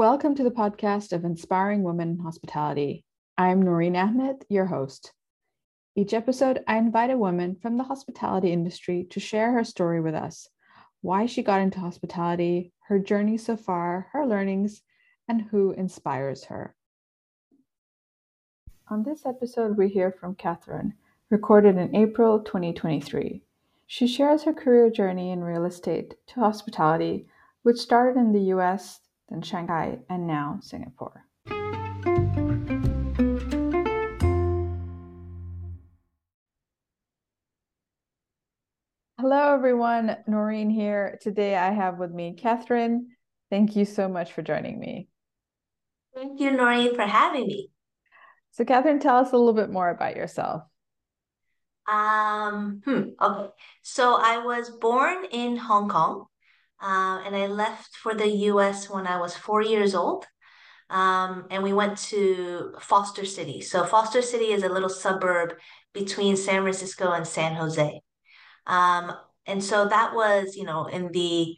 Welcome 0.00 0.34
to 0.36 0.42
the 0.42 0.50
podcast 0.50 1.12
of 1.12 1.26
Inspiring 1.26 1.82
Women 1.82 2.12
in 2.12 2.18
Hospitality. 2.20 3.04
I'm 3.36 3.60
Noreen 3.60 3.96
Ahmed, 3.96 4.46
your 4.48 4.64
host. 4.64 5.12
Each 5.94 6.14
episode, 6.14 6.64
I 6.66 6.78
invite 6.78 7.10
a 7.10 7.18
woman 7.18 7.54
from 7.60 7.76
the 7.76 7.84
hospitality 7.84 8.50
industry 8.50 9.06
to 9.10 9.20
share 9.20 9.52
her 9.52 9.62
story 9.62 10.00
with 10.00 10.14
us 10.14 10.48
why 11.02 11.26
she 11.26 11.42
got 11.42 11.60
into 11.60 11.80
hospitality, 11.80 12.72
her 12.88 12.98
journey 12.98 13.36
so 13.36 13.58
far, 13.58 14.08
her 14.14 14.26
learnings, 14.26 14.80
and 15.28 15.42
who 15.42 15.72
inspires 15.72 16.44
her. 16.44 16.74
On 18.88 19.02
this 19.02 19.26
episode, 19.26 19.76
we 19.76 19.90
hear 19.90 20.10
from 20.10 20.34
Catherine, 20.34 20.94
recorded 21.28 21.76
in 21.76 21.94
April 21.94 22.40
2023. 22.40 23.42
She 23.86 24.06
shares 24.06 24.44
her 24.44 24.54
career 24.54 24.88
journey 24.88 25.30
in 25.30 25.44
real 25.44 25.66
estate 25.66 26.14
to 26.28 26.40
hospitality, 26.40 27.26
which 27.64 27.76
started 27.76 28.18
in 28.18 28.32
the 28.32 28.54
US, 28.54 28.99
then 29.30 29.42
Shanghai, 29.42 29.98
and 30.08 30.26
now 30.26 30.58
Singapore. 30.60 31.24
Hello, 39.18 39.54
everyone. 39.54 40.16
Noreen 40.26 40.70
here. 40.70 41.18
Today 41.20 41.54
I 41.54 41.72
have 41.72 41.98
with 41.98 42.10
me 42.10 42.34
Catherine. 42.34 43.08
Thank 43.50 43.76
you 43.76 43.84
so 43.84 44.08
much 44.08 44.32
for 44.32 44.42
joining 44.42 44.78
me. 44.78 45.08
Thank 46.14 46.40
you, 46.40 46.50
Noreen, 46.50 46.94
for 46.94 47.02
having 47.02 47.46
me. 47.46 47.70
So, 48.52 48.64
Catherine, 48.64 48.98
tell 48.98 49.18
us 49.18 49.32
a 49.32 49.36
little 49.36 49.52
bit 49.52 49.70
more 49.70 49.90
about 49.90 50.16
yourself. 50.16 50.62
Um, 51.86 52.82
hmm, 52.84 53.02
okay. 53.20 53.50
So 53.82 54.14
I 54.14 54.38
was 54.38 54.70
born 54.70 55.24
in 55.30 55.56
Hong 55.56 55.88
Kong, 55.88 56.26
uh, 56.82 57.22
and 57.24 57.36
I 57.36 57.46
left 57.46 57.94
for 57.96 58.14
the 58.14 58.28
US 58.28 58.88
when 58.88 59.06
I 59.06 59.18
was 59.18 59.36
four 59.36 59.62
years 59.62 59.94
old. 59.94 60.26
Um, 60.88 61.46
and 61.50 61.62
we 61.62 61.72
went 61.72 61.98
to 62.08 62.74
Foster 62.80 63.24
City. 63.24 63.60
So 63.60 63.84
Foster 63.84 64.22
City 64.22 64.46
is 64.46 64.64
a 64.64 64.68
little 64.68 64.88
suburb 64.88 65.54
between 65.94 66.36
San 66.36 66.62
Francisco 66.62 67.12
and 67.12 67.26
San 67.26 67.54
Jose. 67.54 68.00
Um, 68.66 69.12
and 69.46 69.62
so 69.62 69.88
that 69.88 70.14
was, 70.14 70.56
you 70.56 70.64
know, 70.64 70.86
in 70.86 71.12
the 71.12 71.56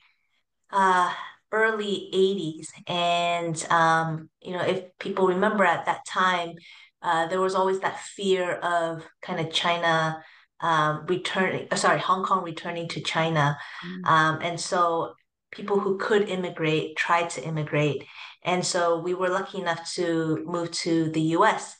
uh, 0.70 1.12
early 1.50 2.11
80s. 2.12 2.69
And, 2.87 3.67
um, 3.70 4.28
you 4.43 4.53
know, 4.53 4.62
if 4.62 4.84
people 4.98 5.27
remember 5.28 5.65
at 5.65 5.87
that 5.87 6.05
time, 6.06 6.55
uh, 7.03 7.27
there 7.27 7.41
was 7.41 7.55
always 7.55 7.81
that 7.81 8.00
fear 8.00 8.55
of 8.56 9.06
kind 9.23 9.41
of 9.41 9.53
China 9.53 10.23
um, 10.62 11.05
returning, 11.06 11.66
uh, 11.70 11.77
sorry, 11.77 11.98
Hong 11.98 12.24
Kong 12.24 12.44
returning 12.44 12.88
to 12.88 13.00
China. 13.00 13.58
Mm. 13.84 14.06
Um, 14.06 14.38
and 14.42 14.60
so 14.60 15.14
people 15.50 15.78
who 15.78 15.98
could 15.98 16.28
immigrate 16.28 16.96
tried 16.96 17.30
to 17.30 17.44
immigrate. 17.44 18.04
And 18.44 18.64
so 18.64 18.98
we 18.98 19.14
were 19.14 19.28
lucky 19.28 19.58
enough 19.58 19.92
to 19.94 20.42
move 20.46 20.70
to 20.72 21.10
the 21.10 21.20
US. 21.36 21.77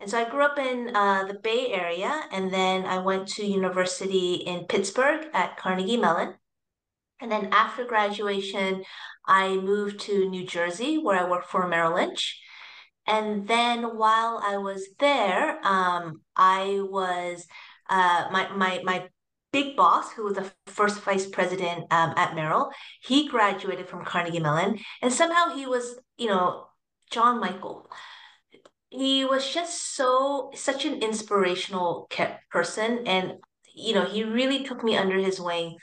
And 0.00 0.10
so 0.10 0.18
I 0.18 0.28
grew 0.28 0.44
up 0.44 0.58
in 0.58 0.94
uh, 0.94 1.24
the 1.24 1.34
Bay 1.34 1.68
Area, 1.72 2.24
and 2.32 2.52
then 2.52 2.84
I 2.84 2.98
went 2.98 3.28
to 3.28 3.46
university 3.46 4.34
in 4.34 4.66
Pittsburgh 4.66 5.28
at 5.32 5.56
Carnegie 5.56 5.96
Mellon. 5.96 6.34
And 7.20 7.30
then 7.30 7.48
after 7.52 7.84
graduation, 7.84 8.84
I 9.26 9.56
moved 9.56 10.00
to 10.00 10.28
New 10.28 10.44
Jersey, 10.44 10.98
where 10.98 11.18
I 11.18 11.30
worked 11.30 11.48
for 11.48 11.66
Merrill 11.68 11.94
Lynch. 11.94 12.40
And 13.06 13.46
then 13.46 13.96
while 13.96 14.42
I 14.44 14.56
was 14.56 14.88
there, 14.98 15.64
um, 15.64 16.22
I 16.36 16.80
was 16.82 17.46
uh, 17.88 18.28
my 18.30 18.48
my 18.54 18.80
my 18.84 19.08
big 19.52 19.76
boss, 19.76 20.10
who 20.12 20.24
was 20.24 20.34
the 20.34 20.50
first 20.66 21.00
vice 21.02 21.26
president 21.26 21.84
um, 21.92 22.12
at 22.16 22.34
Merrill. 22.34 22.70
He 23.02 23.28
graduated 23.28 23.88
from 23.88 24.04
Carnegie 24.04 24.40
Mellon, 24.40 24.78
and 25.00 25.12
somehow 25.12 25.54
he 25.54 25.64
was, 25.64 25.96
you 26.18 26.26
know, 26.26 26.66
John 27.10 27.38
Michael. 27.40 27.88
He 28.90 29.24
was 29.24 29.48
just 29.48 29.94
so 29.94 30.50
such 30.54 30.84
an 30.84 31.02
inspirational 31.02 32.08
person, 32.50 33.06
and 33.06 33.34
you 33.74 33.94
know, 33.94 34.04
he 34.04 34.24
really 34.24 34.64
took 34.64 34.82
me 34.84 34.96
under 34.96 35.18
his 35.18 35.40
wing. 35.40 35.76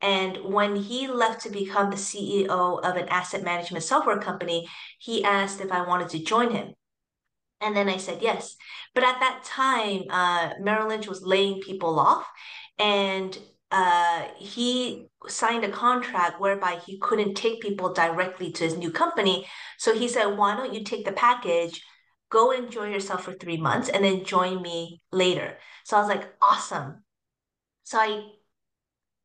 And 0.00 0.38
when 0.44 0.76
he 0.76 1.08
left 1.08 1.40
to 1.42 1.50
become 1.50 1.90
the 1.90 1.96
CEO 1.96 2.80
of 2.82 2.96
an 2.96 3.08
asset 3.08 3.42
management 3.42 3.84
software 3.84 4.18
company, 4.18 4.68
he 4.98 5.24
asked 5.24 5.62
if 5.62 5.72
I 5.72 5.86
wanted 5.86 6.10
to 6.10 6.22
join 6.22 6.50
him. 6.50 6.74
And 7.60 7.74
then 7.74 7.88
I 7.88 7.96
said 7.96 8.20
yes. 8.20 8.56
But 8.94 9.04
at 9.04 9.20
that 9.20 9.42
time, 9.44 10.04
uh, 10.10 10.50
Merrill 10.60 10.88
Lynch 10.88 11.08
was 11.08 11.22
laying 11.22 11.60
people 11.60 11.98
off, 11.98 12.26
and 12.78 13.36
uh, 13.70 14.28
he 14.38 15.08
signed 15.26 15.64
a 15.64 15.68
contract 15.68 16.40
whereby 16.40 16.78
he 16.86 16.98
couldn't 16.98 17.34
take 17.34 17.60
people 17.60 17.92
directly 17.92 18.52
to 18.52 18.64
his 18.64 18.76
new 18.76 18.90
company. 18.90 19.46
So 19.78 19.94
he 19.94 20.06
said, 20.06 20.26
Why 20.26 20.56
don't 20.56 20.72
you 20.72 20.84
take 20.84 21.04
the 21.04 21.12
package? 21.12 21.82
Go 22.30 22.52
enjoy 22.52 22.90
yourself 22.90 23.24
for 23.24 23.32
three 23.32 23.56
months 23.56 23.88
and 23.88 24.04
then 24.04 24.24
join 24.24 24.62
me 24.62 25.00
later. 25.12 25.56
So 25.84 25.96
I 25.96 26.00
was 26.00 26.08
like, 26.08 26.32
awesome. 26.40 27.04
So 27.84 27.98
I 27.98 28.22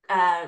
uh, 0.09 0.47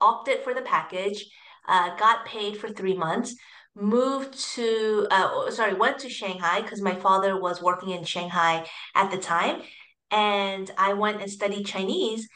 opted 0.00 0.42
for 0.42 0.54
the 0.54 0.62
package, 0.62 1.24
uh, 1.68 1.96
got 1.96 2.26
paid 2.26 2.58
for 2.58 2.68
three 2.68 2.96
months, 2.96 3.34
moved 3.74 4.38
to, 4.54 5.06
uh, 5.10 5.50
sorry, 5.50 5.74
went 5.74 5.98
to 6.00 6.08
Shanghai 6.08 6.60
because 6.60 6.80
my 6.80 6.94
father 6.94 7.40
was 7.40 7.62
working 7.62 7.90
in 7.90 8.04
Shanghai 8.04 8.66
at 8.94 9.10
the 9.10 9.18
time. 9.18 9.62
And 10.10 10.70
I 10.76 10.94
went 10.94 11.20
and 11.20 11.30
studied 11.30 11.66
Chinese. 11.66 12.28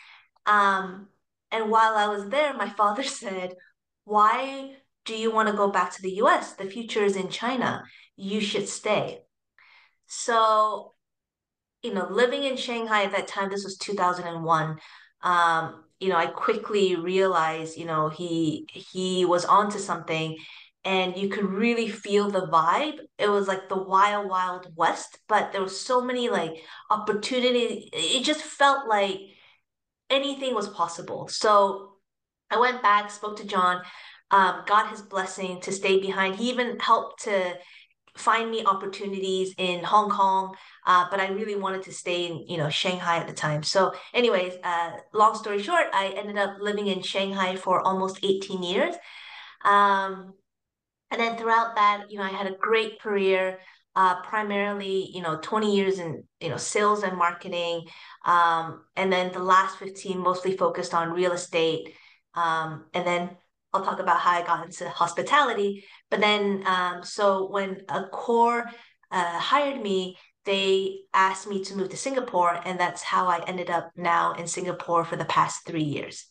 Um, 0.47 1.09
and 1.50 1.71
while 1.71 1.97
I 1.97 2.06
was 2.09 2.28
there, 2.28 2.55
my 2.55 2.69
father 2.81 3.03
said, 3.03 3.55
Why 4.05 4.77
do 5.05 5.15
you 5.15 5.33
want 5.33 5.49
to 5.49 5.56
go 5.56 5.71
back 5.71 5.93
to 5.93 6.03
the 6.03 6.17
US? 6.22 6.55
The 6.55 6.65
future 6.65 7.05
is 7.05 7.17
in 7.17 7.28
China. 7.28 7.84
You 8.16 8.41
should 8.41 8.69
stay. 8.69 9.22
So, 10.06 10.95
you 11.83 11.93
know, 11.93 12.06
living 12.09 12.45
in 12.45 12.56
Shanghai 12.56 13.05
at 13.05 13.12
that 13.12 13.28
time, 13.28 13.51
this 13.51 13.65
was 13.65 13.77
2001. 13.78 14.78
Um, 15.22 15.84
you 16.01 16.09
know, 16.09 16.16
I 16.16 16.27
quickly 16.27 16.97
realized, 16.97 17.77
you 17.78 17.87
know, 17.87 18.09
he 18.09 18.66
he 18.69 19.25
was 19.25 19.45
onto 19.45 19.78
something 19.78 20.37
and 20.84 21.17
you 21.17 21.28
could 21.28 21.45
really 21.45 21.89
feel 21.89 22.31
the 22.31 22.47
vibe. 22.47 22.99
It 23.19 23.28
was 23.28 23.49
like 23.49 23.69
the 23.69 23.83
wild, 23.83 24.28
wild 24.28 24.69
west, 24.77 25.19
but 25.28 25.53
there 25.53 25.62
was 25.62 25.81
so 25.81 26.03
many 26.03 26.28
like 26.28 26.56
opportunities. 26.91 27.89
It 27.93 28.25
just 28.25 28.43
felt 28.43 28.87
like 28.89 29.19
anything 30.11 30.55
was 30.55 30.69
possible. 30.69 31.28
So 31.28 31.95
I 32.50 32.59
went 32.59 32.83
back, 32.83 33.11
spoke 33.11 33.37
to 33.39 33.47
John, 33.47 33.83
um, 34.31 34.62
got 34.67 34.91
his 34.91 35.00
blessing 35.00 35.61
to 35.62 35.72
stay 35.72 36.00
behind. 36.00 36.37
He 36.37 36.50
even 36.50 36.78
helped 36.78 37.25
to 37.25 37.55
find 38.16 38.51
me 38.51 38.65
opportunities 38.65 39.55
in 39.59 39.83
Hong 39.83 40.11
Kong, 40.11 40.55
uh, 40.87 41.06
but 41.11 41.19
I 41.19 41.28
really 41.28 41.56
wanted 41.56 41.83
to 41.84 41.93
stay 41.93 42.27
in 42.27 42.45
you 42.47 42.59
know 42.59 42.69
Shanghai 42.69 43.16
at 43.16 43.27
the 43.27 43.33
time. 43.33 43.62
So, 43.62 43.93
anyways, 44.12 44.55
uh, 44.62 44.93
long 45.12 45.34
story 45.34 45.62
short, 45.62 45.87
I 45.93 46.09
ended 46.16 46.39
up 46.39 46.59
living 46.61 46.87
in 46.87 47.03
Shanghai 47.03 47.56
for 47.56 47.81
almost 47.81 48.21
18 48.22 48.62
years. 48.62 48.95
Um, 49.65 50.34
and 51.15 51.23
then 51.23 51.37
throughout 51.37 51.77
that, 51.77 52.11
you 52.11 52.19
know, 52.19 52.25
I 52.25 52.31
had 52.31 52.49
a 52.49 52.57
great 52.57 53.01
career. 53.01 53.59
Uh, 53.97 54.21
primarily, 54.23 55.09
you 55.15 55.23
know, 55.23 55.39
20 55.41 55.73
years 55.73 56.01
in, 56.01 56.25
you 56.41 56.49
know, 56.49 56.57
sales 56.57 57.05
and 57.05 57.17
marketing. 57.17 57.87
Um, 58.25 58.83
and 58.97 59.13
then 59.13 59.31
the 59.31 59.39
last 59.39 59.79
15 59.79 60.19
mostly 60.19 60.57
focused 60.57 60.95
on 60.95 61.13
real 61.13 61.31
estate. 61.31 61.95
Um, 62.35 62.87
and 62.93 63.07
then 63.07 63.31
I'll 63.73 63.85
talk 63.85 64.01
about 64.01 64.19
how 64.19 64.33
I 64.33 64.43
got 64.43 64.65
into 64.65 64.89
hospitality. 64.89 65.84
But 66.11 66.19
then, 66.19 66.65
um, 66.66 67.05
so 67.05 67.49
when 67.49 67.83
Accor 67.89 68.65
uh, 69.13 69.39
hired 69.39 69.81
me, 69.81 70.19
they 70.45 71.03
asked 71.13 71.47
me 71.47 71.63
to 71.63 71.77
move 71.77 71.91
to 71.91 71.97
Singapore, 71.97 72.60
and 72.65 72.81
that's 72.81 73.03
how 73.03 73.28
I 73.28 73.45
ended 73.47 73.71
up 73.71 73.93
now 73.97 74.34
in 74.34 74.49
Singapore 74.49 75.05
for 75.05 75.15
the 75.15 75.25
past 75.25 75.67
three 75.67 75.84
years. 75.84 76.27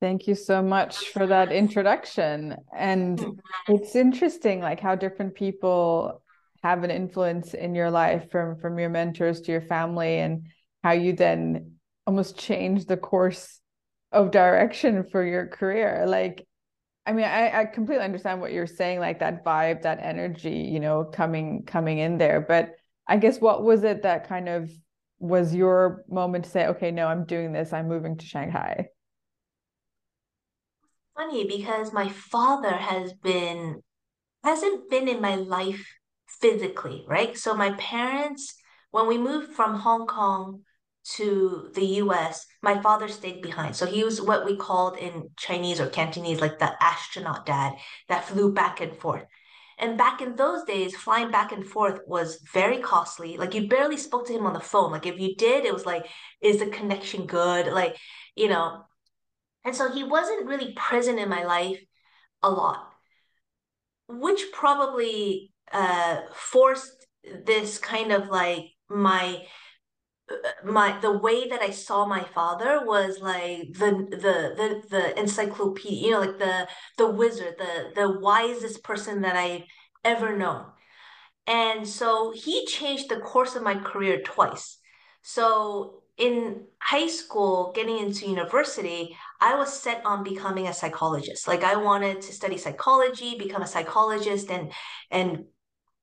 Thank 0.00 0.28
you 0.28 0.36
so 0.36 0.62
much 0.62 1.08
for 1.08 1.26
that 1.26 1.50
introduction. 1.50 2.56
And 2.76 3.40
it's 3.68 3.96
interesting 3.96 4.60
like 4.60 4.78
how 4.78 4.94
different 4.94 5.34
people 5.34 6.22
have 6.62 6.84
an 6.84 6.90
influence 6.90 7.54
in 7.54 7.74
your 7.74 7.90
life 7.90 8.30
from 8.30 8.56
from 8.56 8.78
your 8.78 8.90
mentors 8.90 9.40
to 9.42 9.52
your 9.52 9.60
family 9.60 10.18
and 10.18 10.48
how 10.84 10.92
you 10.92 11.12
then 11.12 11.72
almost 12.06 12.38
change 12.38 12.86
the 12.86 12.96
course 12.96 13.60
of 14.12 14.30
direction 14.30 15.04
for 15.04 15.24
your 15.24 15.46
career. 15.46 16.04
Like 16.06 16.46
I 17.04 17.12
mean, 17.12 17.24
I, 17.24 17.60
I 17.60 17.64
completely 17.64 18.04
understand 18.04 18.40
what 18.40 18.52
you're 18.52 18.66
saying, 18.66 19.00
like 19.00 19.20
that 19.20 19.44
vibe, 19.44 19.82
that 19.82 19.98
energy, 20.00 20.68
you 20.70 20.78
know, 20.78 21.04
coming 21.04 21.64
coming 21.64 21.98
in 21.98 22.18
there. 22.18 22.40
But 22.40 22.76
I 23.06 23.16
guess 23.16 23.40
what 23.40 23.64
was 23.64 23.82
it 23.82 24.02
that 24.02 24.28
kind 24.28 24.48
of 24.48 24.70
was 25.18 25.54
your 25.54 26.04
moment 26.08 26.44
to 26.44 26.50
say, 26.50 26.66
okay, 26.68 26.90
no, 26.90 27.06
I'm 27.08 27.24
doing 27.24 27.52
this, 27.52 27.72
I'm 27.72 27.88
moving 27.88 28.16
to 28.18 28.26
Shanghai? 28.26 28.88
Funny 31.18 31.44
because 31.44 31.92
my 31.92 32.08
father 32.08 32.76
has 32.76 33.12
been 33.12 33.82
hasn't 34.44 34.88
been 34.88 35.08
in 35.08 35.20
my 35.20 35.34
life 35.34 35.84
physically, 36.40 37.04
right? 37.08 37.36
So 37.36 37.54
my 37.54 37.72
parents, 37.72 38.54
when 38.92 39.08
we 39.08 39.18
moved 39.18 39.52
from 39.52 39.74
Hong 39.74 40.06
Kong 40.06 40.62
to 41.16 41.70
the 41.74 41.84
US, 42.02 42.46
my 42.62 42.80
father 42.80 43.08
stayed 43.08 43.42
behind. 43.42 43.74
So 43.74 43.84
he 43.86 44.04
was 44.04 44.22
what 44.22 44.44
we 44.46 44.56
called 44.56 44.96
in 44.96 45.30
Chinese 45.36 45.80
or 45.80 45.88
Cantonese, 45.88 46.40
like 46.40 46.58
the 46.60 46.72
astronaut 46.80 47.44
dad 47.44 47.74
that 48.08 48.24
flew 48.24 48.52
back 48.52 48.80
and 48.80 48.96
forth. 48.96 49.24
And 49.78 49.98
back 49.98 50.20
in 50.20 50.36
those 50.36 50.64
days, 50.64 50.96
flying 50.96 51.30
back 51.30 51.50
and 51.52 51.66
forth 51.66 52.00
was 52.06 52.40
very 52.52 52.78
costly. 52.78 53.36
Like 53.36 53.54
you 53.54 53.68
barely 53.68 53.96
spoke 53.96 54.26
to 54.26 54.32
him 54.32 54.46
on 54.46 54.52
the 54.52 54.60
phone. 54.60 54.92
Like 54.92 55.06
if 55.06 55.18
you 55.18 55.34
did, 55.34 55.64
it 55.64 55.74
was 55.74 55.86
like, 55.86 56.06
is 56.40 56.58
the 56.58 56.66
connection 56.66 57.26
good? 57.26 57.66
Like, 57.66 57.96
you 58.36 58.48
know. 58.48 58.84
And 59.68 59.76
so 59.76 59.92
he 59.92 60.02
wasn't 60.02 60.46
really 60.46 60.72
present 60.72 61.18
in 61.18 61.28
my 61.28 61.44
life 61.44 61.78
a 62.42 62.48
lot, 62.48 62.88
which 64.08 64.50
probably 64.50 65.52
uh, 65.70 66.22
forced 66.32 67.06
this 67.44 67.76
kind 67.76 68.10
of 68.10 68.28
like 68.30 68.64
my 68.88 69.42
my 70.64 70.98
the 71.00 71.18
way 71.18 71.50
that 71.50 71.60
I 71.60 71.68
saw 71.68 72.06
my 72.06 72.24
father 72.24 72.80
was 72.86 73.20
like 73.20 73.74
the 73.74 73.90
the 74.10 74.54
the 74.56 74.82
the 74.88 75.20
encyclopedia, 75.20 76.00
you 76.00 76.10
know, 76.12 76.20
like 76.20 76.38
the 76.38 76.66
the 76.96 77.10
wizard, 77.10 77.56
the 77.58 77.92
the 77.94 78.18
wisest 78.20 78.82
person 78.82 79.20
that 79.20 79.36
I've 79.36 79.64
ever 80.02 80.34
known. 80.34 80.64
And 81.46 81.86
so 81.86 82.32
he 82.34 82.64
changed 82.64 83.10
the 83.10 83.20
course 83.20 83.54
of 83.54 83.62
my 83.62 83.74
career 83.74 84.22
twice. 84.22 84.78
So 85.20 86.04
in 86.18 86.64
high 86.80 87.06
school, 87.06 87.72
getting 87.74 87.98
into 87.98 88.26
university, 88.28 89.16
I 89.40 89.54
was 89.54 89.72
set 89.72 90.04
on 90.04 90.24
becoming 90.24 90.66
a 90.66 90.74
psychologist. 90.74 91.46
Like 91.46 91.62
I 91.64 91.76
wanted 91.76 92.20
to 92.22 92.32
study 92.32 92.58
psychology, 92.58 93.38
become 93.38 93.62
a 93.62 93.66
psychologist, 93.66 94.50
and 94.50 94.72
and 95.10 95.44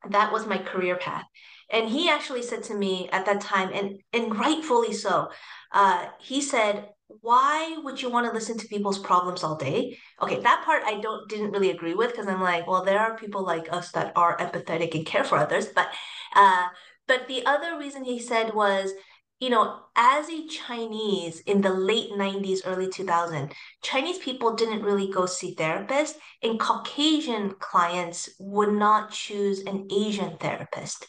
that 0.10 0.32
was 0.32 0.48
my 0.48 0.58
career 0.58 0.96
path. 0.96 1.26
And 1.70 1.90
he 1.90 2.10
actually 2.10 2.44
said 2.44 2.64
to 2.64 2.76
me 2.76 3.10
at 3.12 3.26
that 3.26 3.42
time, 3.42 3.72
and 3.74 4.00
and 4.14 4.40
rightfully 4.40 4.94
so, 4.94 5.30
uh, 5.74 6.08
he 6.20 6.42
said, 6.42 6.90
why 7.22 7.78
would 7.84 8.02
you 8.02 8.10
want 8.10 8.26
to 8.28 8.34
listen 8.34 8.58
to 8.58 8.68
people's 8.68 9.00
problems 9.00 9.44
all 9.44 9.56
day? 9.56 9.98
Okay, 10.22 10.40
that 10.40 10.64
part 10.66 10.84
I 10.86 11.00
don't 11.02 11.28
didn't 11.30 11.52
really 11.52 11.72
agree 11.72 11.94
with 11.94 12.12
because 12.12 12.28
I'm 12.28 12.42
like, 12.42 12.68
well, 12.68 12.86
there 12.86 13.00
are 13.00 13.18
people 13.18 13.44
like 13.44 13.72
us 13.72 13.92
that 13.92 14.14
are 14.16 14.38
empathetic 14.38 14.96
and 14.96 15.06
care 15.06 15.24
for 15.24 15.38
others, 15.38 15.68
but 15.68 15.90
uh, 16.36 16.68
but 17.08 17.28
the 17.28 17.46
other 17.46 17.78
reason 17.78 18.04
he 18.04 18.20
said 18.20 18.54
was 18.54 18.92
you 19.40 19.50
know, 19.50 19.82
as 19.96 20.30
a 20.30 20.48
Chinese 20.48 21.42
in 21.42 21.62
the 21.62 21.72
late 21.74 22.12
90s, 22.12 22.60
early 22.66 22.88
2000s, 22.88 23.52
Chinese 23.84 24.18
people 24.20 24.56
didn't 24.56 24.84
really 24.84 25.12
go 25.12 25.26
see 25.26 25.56
therapists, 25.56 26.16
and 26.42 26.60
Caucasian 26.60 27.52
clients 27.60 28.30
would 28.40 28.74
not 28.74 29.12
choose 29.12 29.60
an 29.62 29.88
Asian 29.92 30.38
therapist. 30.38 31.08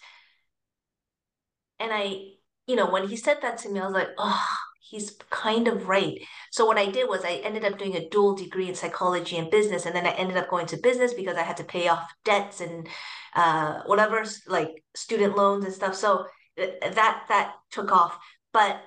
And 1.79 1.93
I, 1.93 2.33
you 2.67 2.75
know, 2.75 2.91
when 2.91 3.09
he 3.09 3.17
said 3.17 3.39
that 3.43 3.59
to 3.59 3.69
me, 3.71 3.81
I 3.81 3.85
was 3.85 3.95
like, 3.95 4.09
oh, 4.19 4.47
he's 4.81 5.17
kind 5.31 5.69
of 5.69 5.89
right. 5.89 6.19
So 6.51 6.65
what 6.65 6.79
I 6.79 6.91
did 6.91 7.09
was 7.09 7.25
I 7.25 7.41
ended 7.45 7.65
up 7.65 7.79
doing 7.79 7.95
a 7.97 8.09
dual 8.09 8.35
degree 8.35 8.69
in 8.69 8.75
psychology 8.75 9.37
and 9.37 9.51
business, 9.51 9.87
and 9.87 9.95
then 9.95 10.07
I 10.07 10.13
ended 10.13 10.37
up 10.37 10.51
going 10.51 10.67
to 10.67 10.77
business 10.79 11.15
because 11.15 11.37
I 11.37 11.43
had 11.43 11.59
to 11.59 11.65
pay 11.65 11.89
off 11.89 12.11
debts 12.25 12.61
and 12.61 12.89
uh, 13.37 13.83
whatever, 13.87 14.25
like 14.49 14.85
student 14.97 15.37
loans 15.37 15.65
and 15.65 15.75
stuff. 15.75 15.95
So 15.95 16.27
that 16.57 17.25
that 17.29 17.55
took 17.71 17.93
off. 17.93 18.19
But 18.53 18.81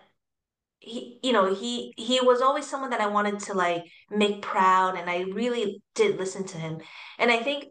he, 0.79 1.19
you 1.23 1.33
know, 1.33 1.53
he 1.53 1.93
he 1.97 2.19
was 2.21 2.41
always 2.41 2.67
someone 2.67 2.91
that 2.91 3.01
I 3.01 3.07
wanted 3.07 3.39
to 3.41 3.53
like 3.53 3.83
make 4.09 4.41
proud, 4.41 4.97
and 4.97 5.09
I 5.09 5.21
really 5.21 5.81
did 5.95 6.17
listen 6.17 6.45
to 6.47 6.57
him. 6.57 6.79
And 7.17 7.31
I 7.31 7.37
think 7.37 7.65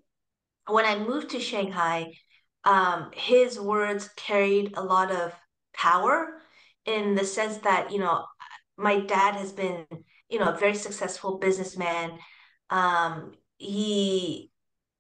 when 0.66 0.84
I 0.84 0.98
moved 0.98 1.30
to 1.30 1.40
Shanghai, 1.40 2.12
um, 2.64 3.10
his 3.14 3.58
words 3.58 4.10
carried 4.16 4.76
a 4.76 4.82
lot 4.82 5.10
of 5.10 5.34
power 5.74 6.40
in 6.84 7.14
the 7.14 7.24
sense 7.24 7.58
that 7.58 7.92
you 7.92 7.98
know 7.98 8.24
my 8.76 9.00
dad 9.00 9.34
has 9.36 9.52
been 9.52 9.86
you 10.28 10.38
know 10.38 10.52
a 10.52 10.58
very 10.58 10.74
successful 10.74 11.38
businessman 11.38 12.18
um, 12.70 13.32
he 13.58 14.50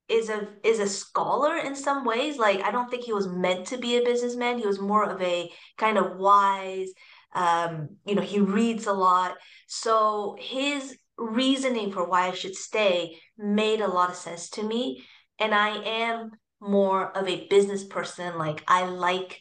is 0.08 0.28
a 0.28 0.48
is 0.64 0.78
a 0.78 0.88
scholar 0.88 1.56
in 1.56 1.74
some 1.74 2.04
ways 2.04 2.38
like 2.38 2.62
i 2.62 2.70
don't 2.70 2.90
think 2.90 3.04
he 3.04 3.12
was 3.12 3.28
meant 3.28 3.66
to 3.66 3.78
be 3.78 3.96
a 3.96 4.04
businessman 4.04 4.58
he 4.58 4.66
was 4.66 4.80
more 4.80 5.04
of 5.04 5.20
a 5.22 5.50
kind 5.76 5.98
of 5.98 6.16
wise 6.16 6.88
um, 7.34 7.90
you 8.06 8.14
know 8.14 8.22
he 8.22 8.40
reads 8.40 8.86
a 8.86 8.92
lot 8.92 9.36
so 9.66 10.36
his 10.40 10.96
reasoning 11.18 11.92
for 11.92 12.08
why 12.08 12.28
i 12.28 12.32
should 12.32 12.54
stay 12.54 13.16
made 13.36 13.80
a 13.80 13.86
lot 13.86 14.08
of 14.08 14.16
sense 14.16 14.48
to 14.48 14.62
me 14.62 15.04
and 15.38 15.54
i 15.54 15.68
am 15.84 16.30
more 16.60 17.16
of 17.16 17.28
a 17.28 17.46
business 17.48 17.84
person. 17.84 18.36
Like 18.36 18.62
I 18.66 18.86
like 18.86 19.40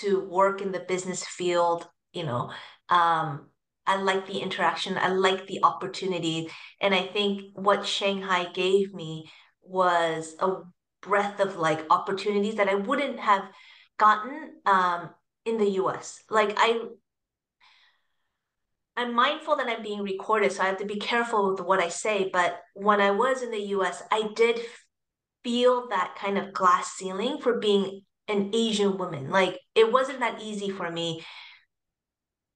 to 0.00 0.20
work 0.28 0.60
in 0.60 0.72
the 0.72 0.80
business 0.80 1.24
field, 1.24 1.88
you 2.12 2.24
know. 2.24 2.50
Um, 2.88 3.48
I 3.86 3.96
like 3.96 4.26
the 4.26 4.40
interaction, 4.40 4.98
I 4.98 5.08
like 5.08 5.46
the 5.46 5.60
opportunity. 5.62 6.50
And 6.80 6.94
I 6.94 7.06
think 7.06 7.42
what 7.54 7.86
Shanghai 7.86 8.48
gave 8.52 8.92
me 8.92 9.30
was 9.68 10.34
a 10.40 10.56
breadth 11.02 11.40
of 11.40 11.56
like 11.56 11.84
opportunities 11.90 12.56
that 12.56 12.68
I 12.68 12.74
wouldn't 12.74 13.20
have 13.20 13.44
gotten 13.98 14.54
um, 14.66 15.10
in 15.44 15.58
the 15.58 15.70
US. 15.72 16.22
Like 16.30 16.54
I 16.56 16.80
I'm 18.96 19.14
mindful 19.14 19.56
that 19.56 19.68
I'm 19.68 19.82
being 19.82 20.02
recorded, 20.02 20.50
so 20.50 20.62
I 20.62 20.66
have 20.66 20.78
to 20.78 20.84
be 20.84 20.96
careful 20.98 21.52
with 21.52 21.60
what 21.60 21.78
I 21.78 21.88
say. 21.88 22.30
But 22.32 22.60
when 22.74 23.00
I 23.00 23.12
was 23.12 23.42
in 23.42 23.52
the 23.52 23.62
US, 23.76 24.02
I 24.10 24.30
did 24.34 24.60
feel 25.44 25.88
that 25.88 26.16
kind 26.18 26.36
of 26.36 26.52
glass 26.52 26.92
ceiling 26.94 27.38
for 27.40 27.58
being 27.60 28.02
an 28.26 28.50
Asian 28.54 28.98
woman. 28.98 29.30
Like 29.30 29.58
it 29.74 29.92
wasn't 29.92 30.20
that 30.20 30.42
easy 30.42 30.70
for 30.70 30.90
me. 30.90 31.22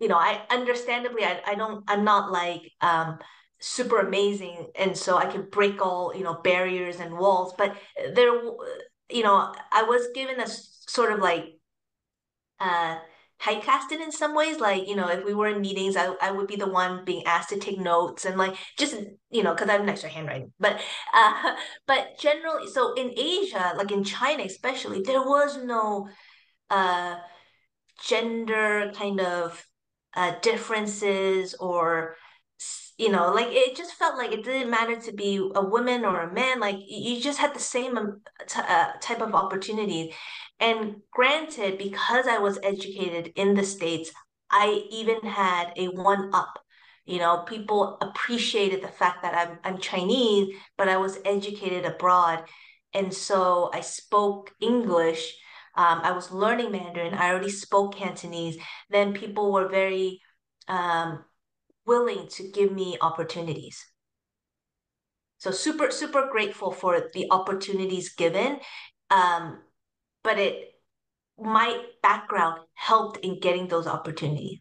You 0.00 0.08
know, 0.08 0.16
I 0.16 0.42
understandably 0.50 1.24
I, 1.24 1.40
I 1.46 1.54
don't 1.54 1.84
I'm 1.88 2.04
not 2.04 2.32
like 2.32 2.62
um 2.80 3.18
super 3.62 3.98
amazing 4.00 4.68
and 4.76 4.96
so 4.96 5.16
I 5.16 5.26
could 5.26 5.50
break 5.50 5.80
all, 5.82 6.14
you 6.14 6.24
know, 6.24 6.34
barriers 6.34 6.96
and 7.00 7.16
walls, 7.18 7.54
but 7.58 7.76
there 8.14 8.32
you 9.10 9.22
know, 9.22 9.54
I 9.72 9.82
was 9.84 10.08
given 10.14 10.40
a 10.40 10.46
sort 10.48 11.12
of 11.12 11.20
like 11.20 11.56
uh 12.60 12.96
typecasted 13.40 14.00
in 14.00 14.12
some 14.12 14.34
ways. 14.36 14.60
Like, 14.60 14.86
you 14.86 14.94
know, 14.94 15.08
if 15.08 15.24
we 15.24 15.34
were 15.34 15.48
in 15.48 15.60
meetings, 15.60 15.96
I, 15.96 16.14
I 16.22 16.30
would 16.30 16.46
be 16.46 16.54
the 16.54 16.68
one 16.68 17.04
being 17.04 17.26
asked 17.26 17.48
to 17.48 17.58
take 17.58 17.78
notes 17.78 18.24
and 18.24 18.38
like 18.38 18.54
just, 18.78 18.94
you 19.30 19.42
know, 19.42 19.52
because 19.52 19.68
I 19.68 19.72
have 19.72 19.88
extra 19.88 20.08
handwriting. 20.10 20.52
But 20.60 20.80
uh 21.14 21.56
but 21.86 22.18
generally 22.18 22.68
so 22.68 22.94
in 22.94 23.12
Asia, 23.16 23.72
like 23.76 23.90
in 23.90 24.04
China 24.04 24.44
especially, 24.44 25.02
there 25.02 25.22
was 25.22 25.56
no 25.62 26.08
uh 26.70 27.16
gender 28.04 28.92
kind 28.94 29.20
of 29.20 29.64
uh 30.14 30.34
differences 30.42 31.54
or 31.60 32.16
you 33.02 33.10
know 33.10 33.32
like 33.32 33.48
it 33.50 33.76
just 33.76 33.94
felt 33.94 34.16
like 34.16 34.32
it 34.32 34.44
didn't 34.44 34.70
matter 34.70 34.96
to 35.00 35.12
be 35.12 35.36
a 35.54 35.64
woman 35.64 36.04
or 36.04 36.20
a 36.20 36.32
man 36.32 36.60
like 36.60 36.76
you 36.86 37.20
just 37.20 37.38
had 37.38 37.54
the 37.54 37.58
same 37.60 37.96
um, 37.98 38.20
t- 38.48 38.60
uh, 38.68 38.92
type 39.00 39.20
of 39.20 39.34
opportunity 39.34 40.12
and 40.60 40.96
granted, 41.10 41.76
because 41.78 42.26
I 42.28 42.38
was 42.38 42.58
educated 42.62 43.32
in 43.34 43.54
the 43.54 43.64
States, 43.64 44.12
I 44.50 44.86
even 44.92 45.20
had 45.22 45.72
a 45.76 45.86
one 45.88 46.30
up. 46.32 46.58
You 47.04 47.18
know, 47.18 47.38
people 47.48 47.98
appreciated 48.00 48.80
the 48.80 48.88
fact 48.88 49.22
that 49.22 49.34
I'm, 49.34 49.58
I'm 49.64 49.78
Chinese, 49.80 50.54
but 50.78 50.88
I 50.88 50.98
was 50.98 51.18
educated 51.24 51.84
abroad. 51.84 52.44
And 52.94 53.12
so 53.12 53.70
I 53.74 53.80
spoke 53.80 54.52
English. 54.60 55.34
Um, 55.76 56.00
I 56.04 56.12
was 56.12 56.30
learning 56.30 56.70
Mandarin. 56.70 57.14
I 57.14 57.30
already 57.30 57.50
spoke 57.50 57.96
Cantonese. 57.96 58.56
Then 58.88 59.14
people 59.14 59.50
were 59.50 59.68
very 59.68 60.20
um, 60.68 61.24
willing 61.86 62.28
to 62.28 62.50
give 62.50 62.72
me 62.72 62.96
opportunities. 63.00 63.84
So 65.38 65.50
super, 65.50 65.90
super 65.90 66.28
grateful 66.30 66.70
for 66.70 67.08
the 67.12 67.26
opportunities 67.30 68.14
given. 68.14 68.60
Um, 69.10 69.60
but 70.22 70.38
it 70.38 70.68
my 71.38 71.82
background 72.02 72.60
helped 72.74 73.18
in 73.24 73.40
getting 73.40 73.66
those 73.66 73.86
opportunities. 73.86 74.60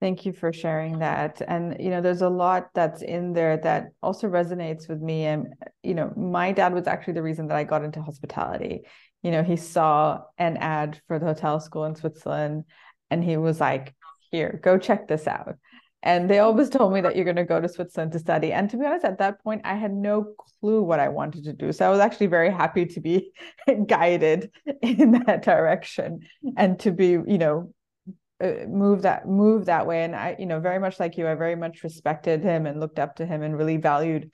Thank 0.00 0.26
you 0.26 0.32
for 0.32 0.52
sharing 0.52 0.98
that. 0.98 1.40
And, 1.46 1.76
you 1.78 1.90
know, 1.90 2.00
there's 2.00 2.22
a 2.22 2.28
lot 2.28 2.70
that's 2.74 3.02
in 3.02 3.34
there 3.34 3.56
that 3.58 3.90
also 4.02 4.28
resonates 4.28 4.88
with 4.88 5.00
me. 5.00 5.26
And, 5.26 5.54
you 5.84 5.94
know, 5.94 6.12
my 6.16 6.50
dad 6.50 6.74
was 6.74 6.88
actually 6.88 7.12
the 7.12 7.22
reason 7.22 7.46
that 7.48 7.56
I 7.56 7.62
got 7.62 7.84
into 7.84 8.02
hospitality. 8.02 8.80
You 9.22 9.30
know, 9.30 9.44
he 9.44 9.56
saw 9.56 10.22
an 10.38 10.56
ad 10.56 11.00
for 11.06 11.20
the 11.20 11.26
hotel 11.26 11.60
school 11.60 11.84
in 11.84 11.94
Switzerland 11.94 12.64
and 13.10 13.22
he 13.22 13.36
was 13.36 13.60
like, 13.60 13.94
here, 14.32 14.58
go 14.62 14.78
check 14.78 15.06
this 15.06 15.28
out. 15.28 15.56
And 16.02 16.28
they 16.28 16.40
always 16.40 16.68
told 16.68 16.92
me 16.92 17.00
that 17.02 17.14
you're 17.14 17.24
going 17.24 17.36
to 17.36 17.44
go 17.44 17.60
to 17.60 17.68
Switzerland 17.68 18.10
to 18.12 18.18
study. 18.18 18.52
And 18.52 18.68
to 18.70 18.76
be 18.76 18.84
honest, 18.84 19.04
at 19.04 19.18
that 19.18 19.42
point, 19.44 19.62
I 19.64 19.76
had 19.76 19.92
no 19.92 20.34
clue 20.60 20.82
what 20.82 20.98
I 20.98 21.08
wanted 21.08 21.44
to 21.44 21.52
do. 21.52 21.70
So 21.70 21.86
I 21.86 21.90
was 21.90 22.00
actually 22.00 22.26
very 22.26 22.50
happy 22.50 22.86
to 22.86 23.00
be 23.00 23.30
guided 23.86 24.50
in 24.82 25.12
that 25.26 25.42
direction 25.44 26.22
and 26.56 26.80
to 26.80 26.90
be, 26.90 27.10
you 27.10 27.38
know, 27.38 27.72
uh, 28.42 28.66
move 28.66 29.02
that 29.02 29.28
move 29.28 29.66
that 29.66 29.86
way. 29.86 30.02
And 30.02 30.16
I, 30.16 30.34
you 30.36 30.46
know, 30.46 30.58
very 30.58 30.80
much 30.80 30.98
like 30.98 31.16
you, 31.16 31.28
I 31.28 31.36
very 31.36 31.54
much 31.54 31.84
respected 31.84 32.42
him 32.42 32.66
and 32.66 32.80
looked 32.80 32.98
up 32.98 33.16
to 33.16 33.26
him 33.26 33.42
and 33.42 33.56
really 33.56 33.76
valued 33.76 34.32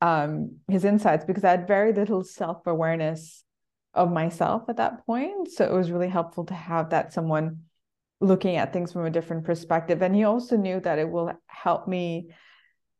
um, 0.00 0.56
his 0.68 0.86
insights 0.86 1.26
because 1.26 1.44
I 1.44 1.50
had 1.50 1.68
very 1.68 1.92
little 1.92 2.24
self 2.24 2.66
awareness 2.66 3.44
of 3.92 4.10
myself 4.10 4.62
at 4.70 4.78
that 4.78 5.04
point. 5.04 5.50
So 5.50 5.64
it 5.64 5.72
was 5.72 5.90
really 5.90 6.08
helpful 6.08 6.46
to 6.46 6.54
have 6.54 6.90
that 6.90 7.12
someone 7.12 7.64
looking 8.20 8.56
at 8.56 8.72
things 8.72 8.92
from 8.92 9.06
a 9.06 9.10
different 9.10 9.44
perspective. 9.44 10.02
And 10.02 10.14
he 10.14 10.24
also 10.24 10.56
knew 10.56 10.80
that 10.80 10.98
it 10.98 11.08
will 11.08 11.32
help 11.46 11.88
me 11.88 12.28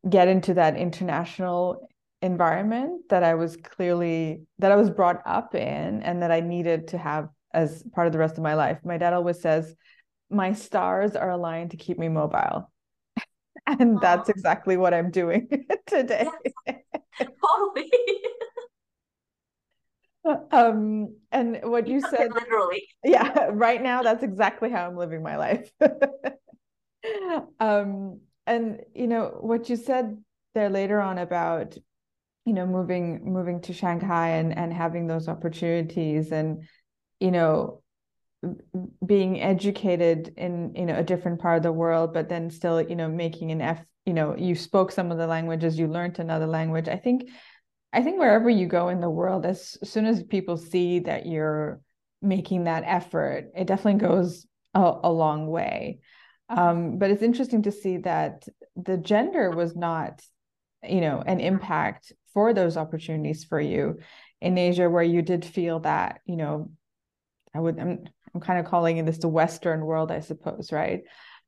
get 0.09 0.27
into 0.27 0.55
that 0.55 0.75
international 0.75 1.87
environment 2.21 3.03
that 3.09 3.23
I 3.23 3.35
was 3.35 3.57
clearly 3.57 4.41
that 4.59 4.71
I 4.71 4.75
was 4.75 4.89
brought 4.89 5.21
up 5.25 5.55
in 5.55 6.01
and 6.03 6.21
that 6.21 6.31
I 6.31 6.39
needed 6.39 6.89
to 6.89 6.97
have 6.97 7.29
as 7.53 7.83
part 7.93 8.07
of 8.07 8.13
the 8.13 8.19
rest 8.19 8.37
of 8.37 8.43
my 8.43 8.53
life. 8.53 8.79
My 8.83 8.97
dad 8.97 9.13
always 9.13 9.41
says, 9.41 9.75
my 10.29 10.53
stars 10.53 11.15
are 11.15 11.29
aligned 11.29 11.71
to 11.71 11.77
keep 11.77 11.99
me 11.99 12.07
mobile. 12.09 12.71
and 13.67 13.99
that's 13.99 14.29
exactly 14.29 14.77
what 14.77 14.93
I'm 14.93 15.11
doing 15.11 15.47
today. 15.87 16.27
totally. 16.67 17.91
um 20.51 21.15
and 21.31 21.59
what 21.63 21.87
you 21.87 22.01
said 22.01 22.33
literally. 22.33 22.87
Yeah 23.03 23.47
right 23.51 23.81
now 23.81 24.03
that's 24.03 24.23
exactly 24.23 24.69
how 24.69 24.87
i'm 24.87 24.97
living 24.97 25.23
my 25.23 25.37
life. 25.37 25.71
Um 27.59 28.21
and 28.45 28.81
you 28.93 29.07
know 29.07 29.37
what 29.41 29.69
you 29.69 29.75
said 29.75 30.17
there 30.53 30.69
later 30.69 30.99
on 31.01 31.17
about 31.17 31.77
you 32.45 32.53
know 32.53 32.67
moving 32.67 33.33
moving 33.33 33.61
to 33.61 33.73
shanghai 33.73 34.29
and 34.29 34.55
and 34.55 34.71
having 34.71 35.07
those 35.07 35.27
opportunities 35.27 36.31
and 36.31 36.63
you 37.19 37.31
know 37.31 37.81
being 39.05 39.41
educated 39.41 40.33
in 40.37 40.73
you 40.75 40.85
know 40.85 40.95
a 40.95 41.03
different 41.03 41.39
part 41.39 41.57
of 41.57 41.63
the 41.63 41.71
world 41.71 42.13
but 42.13 42.29
then 42.29 42.49
still 42.49 42.81
you 42.81 42.95
know 42.95 43.07
making 43.07 43.51
an 43.51 43.61
f 43.61 43.83
you 44.05 44.13
know 44.13 44.35
you 44.35 44.55
spoke 44.55 44.91
some 44.91 45.11
of 45.11 45.17
the 45.17 45.27
languages 45.27 45.77
you 45.77 45.87
learned 45.87 46.19
another 46.19 46.47
language. 46.47 46.87
I 46.87 46.97
think 46.97 47.29
i 47.93 48.01
think 48.01 48.19
wherever 48.19 48.49
you 48.49 48.67
go 48.67 48.89
in 48.89 49.01
the 49.01 49.09
world 49.09 49.45
as 49.45 49.77
soon 49.83 50.05
as 50.05 50.23
people 50.23 50.57
see 50.57 50.99
that 50.99 51.25
you're 51.25 51.81
making 52.21 52.65
that 52.65 52.83
effort 52.85 53.51
it 53.55 53.67
definitely 53.67 53.99
goes 53.99 54.45
a, 54.73 54.93
a 55.03 55.11
long 55.11 55.47
way. 55.47 55.99
Um, 56.49 56.97
but 56.97 57.11
it's 57.11 57.23
interesting 57.23 57.63
to 57.63 57.71
see 57.71 57.97
that 57.97 58.47
the 58.75 58.97
gender 58.97 59.51
was 59.51 59.75
not 59.75 60.21
you 60.83 60.99
know 60.99 61.23
an 61.25 61.39
impact 61.39 62.11
for 62.33 62.53
those 62.53 62.75
opportunities 62.75 63.43
for 63.43 63.61
you 63.61 63.99
in 64.39 64.57
asia 64.57 64.89
where 64.89 65.03
you 65.03 65.21
did 65.21 65.45
feel 65.45 65.79
that 65.81 66.21
you 66.25 66.35
know 66.35 66.71
i 67.53 67.59
would 67.59 67.79
i'm, 67.79 68.03
I'm 68.33 68.41
kind 68.41 68.59
of 68.59 68.65
calling 68.65 69.03
this 69.05 69.19
the 69.19 69.27
western 69.27 69.81
world 69.81 70.11
i 70.11 70.21
suppose 70.21 70.71
right? 70.71 71.01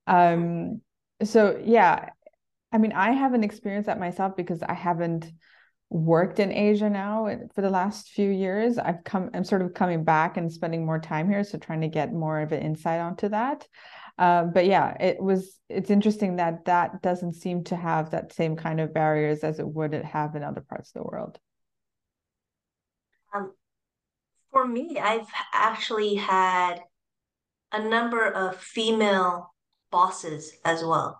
Um 0.06 0.82
so 1.24 1.60
yeah 1.66 2.10
i 2.72 2.78
mean 2.78 2.92
i 2.92 3.12
haven't 3.12 3.44
experienced 3.44 3.88
that 3.88 4.00
myself 4.00 4.36
because 4.36 4.62
i 4.62 4.74
haven't 4.74 5.32
worked 5.94 6.40
in 6.40 6.52
asia 6.52 6.90
now 6.90 7.28
for 7.54 7.62
the 7.62 7.70
last 7.70 8.10
few 8.10 8.30
years 8.30 8.78
i've 8.78 9.04
come 9.04 9.30
i'm 9.34 9.44
sort 9.44 9.62
of 9.62 9.74
coming 9.74 10.04
back 10.04 10.38
and 10.38 10.52
spending 10.52 10.86
more 10.86 11.00
time 11.00 11.30
here 11.30 11.44
so 11.44 11.58
trying 11.58 11.82
to 11.82 11.88
get 11.88 12.12
more 12.12 12.42
of 12.42 12.52
an 12.52 12.62
insight 12.62 13.00
onto 13.00 13.30
that 13.30 13.68
um, 14.18 14.52
but 14.54 14.66
yeah, 14.66 14.96
it 15.00 15.22
was. 15.22 15.58
It's 15.70 15.90
interesting 15.90 16.36
that 16.36 16.66
that 16.66 17.02
doesn't 17.02 17.34
seem 17.34 17.64
to 17.66 17.76
have 17.76 18.12
that 18.12 18.32
same 18.32 18.56
kind 18.56 18.80
of 18.80 18.94
barriers 18.94 19.40
as 19.44 19.60
it 19.60 19.68
would 19.68 19.94
have 19.94 20.36
in 20.36 20.44
other 20.44 20.62
parts 20.62 20.90
of 20.90 21.02
the 21.02 21.10
world. 21.10 21.40
Um, 23.34 23.54
for 24.52 24.68
me, 24.68 25.00
I've 25.00 25.28
actually 25.52 26.16
had 26.16 26.82
a 27.72 27.84
number 27.84 28.24
of 28.24 28.58
female 28.58 29.52
bosses 29.92 30.54
as 30.64 30.84
well. 30.84 31.20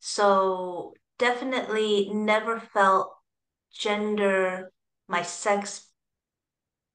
So 0.00 0.92
definitely 1.18 2.10
never 2.12 2.60
felt 2.60 3.14
gender, 3.72 4.72
my 5.08 5.22
sex 5.22 5.86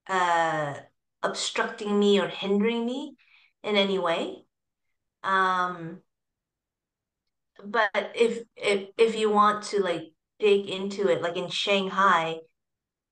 uh 0.08 0.76
obstructing 1.24 2.00
me 2.00 2.20
or 2.20 2.28
hindering 2.28 2.86
me 2.86 3.16
in 3.64 3.76
any 3.76 3.98
way. 3.98 4.46
Um, 5.24 6.02
but 7.64 7.90
if 8.16 8.44
if 8.56 8.90
if 8.98 9.16
you 9.16 9.30
want 9.32 9.64
to 9.66 9.82
like 9.82 10.14
dig 10.40 10.70
into 10.70 11.10
it, 11.10 11.22
like 11.22 11.38
in 11.38 11.50
Shanghai, 11.50 12.38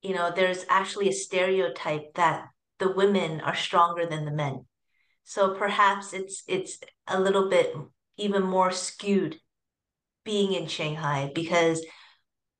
you 0.02 0.14
know, 0.14 0.32
there's 0.36 0.66
actually 0.70 1.10
a 1.10 1.14
stereotype 1.14 2.14
that 2.16 2.48
the 2.80 2.92
women 2.92 3.42
are 3.42 3.56
stronger 3.56 4.06
than 4.06 4.26
the 4.26 4.32
men. 4.32 4.66
So 5.24 5.56
perhaps 5.56 6.14
it's 6.14 6.44
it's 6.48 6.80
a 7.08 7.20
little 7.20 7.50
bit 7.50 7.74
even 8.18 8.44
more 8.44 8.72
skewed 8.72 9.40
being 10.24 10.54
in 10.54 10.68
Shanghai 10.68 11.32
because 11.34 11.84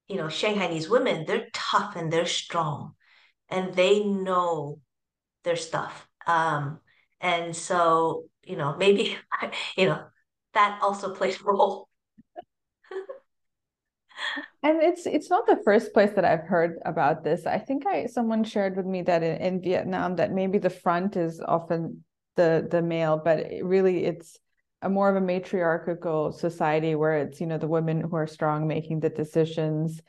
you 0.08 0.18
know, 0.18 0.26
Shanghainese 0.26 0.90
women, 0.90 1.26
they're 1.26 1.48
tough 1.54 1.96
and 1.96 2.12
they're 2.12 2.26
strong 2.26 2.94
and 3.50 3.74
they 3.74 4.04
know 4.04 4.80
their 5.44 5.56
stuff. 5.56 6.08
Um, 6.28 6.80
and 7.22 7.56
so, 7.56 8.26
you 8.44 8.56
know, 8.56 8.76
maybe, 8.78 9.18
you 9.78 9.86
know, 9.86 10.04
that 10.54 10.80
also 10.82 11.14
plays 11.14 11.40
a 11.40 11.44
role. 11.44 11.90
and 14.64 14.82
it's 14.82 15.06
it's 15.06 15.30
not 15.30 15.46
the 15.46 15.62
first 15.66 15.94
place 15.94 16.12
that 16.16 16.26
I've 16.26 16.48
heard 16.48 16.80
about 16.86 17.24
this. 17.24 17.46
I 17.46 17.60
think 17.60 17.86
I 17.86 18.06
someone 18.06 18.44
shared 18.44 18.78
with 18.78 18.86
me 18.86 19.02
that 19.04 19.24
in, 19.24 19.38
in 19.38 19.62
Vietnam 19.62 20.16
that 20.18 20.32
maybe 20.32 20.58
the 20.58 20.70
front 20.70 21.18
is 21.18 21.42
often 21.42 22.04
the 22.36 22.68
the 22.70 22.82
male, 22.82 23.22
but 23.24 23.40
it 23.40 23.66
really 23.66 24.06
it's 24.06 24.38
a 24.84 24.90
more 24.90 25.10
of 25.10 25.16
a 25.16 25.22
matriarchal 25.22 26.32
society 26.32 26.96
where 26.96 27.18
it's 27.18 27.42
you 27.42 27.48
know 27.48 27.58
the 27.58 27.68
women 27.68 28.02
who 28.02 28.16
are 28.16 28.28
strong 28.28 28.68
making 28.68 29.00
the 29.00 29.10
decisions. 29.10 30.02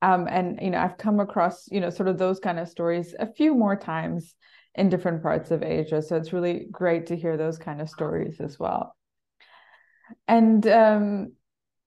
Um, 0.00 0.28
and 0.30 0.58
you 0.62 0.70
know 0.70 0.78
I've 0.78 0.98
come 0.98 1.18
across 1.18 1.66
you 1.70 1.80
know 1.80 1.90
sort 1.90 2.08
of 2.08 2.18
those 2.18 2.38
kind 2.38 2.58
of 2.58 2.68
stories 2.68 3.14
a 3.18 3.32
few 3.32 3.54
more 3.54 3.76
times 3.76 4.34
in 4.74 4.88
different 4.88 5.22
parts 5.22 5.50
of 5.50 5.62
Asia. 5.62 6.00
So 6.02 6.16
it's 6.16 6.32
really 6.32 6.68
great 6.70 7.06
to 7.06 7.16
hear 7.16 7.36
those 7.36 7.58
kind 7.58 7.80
of 7.80 7.90
stories 7.90 8.40
as 8.40 8.58
well. 8.58 8.94
And 10.28 10.66
um, 10.68 11.32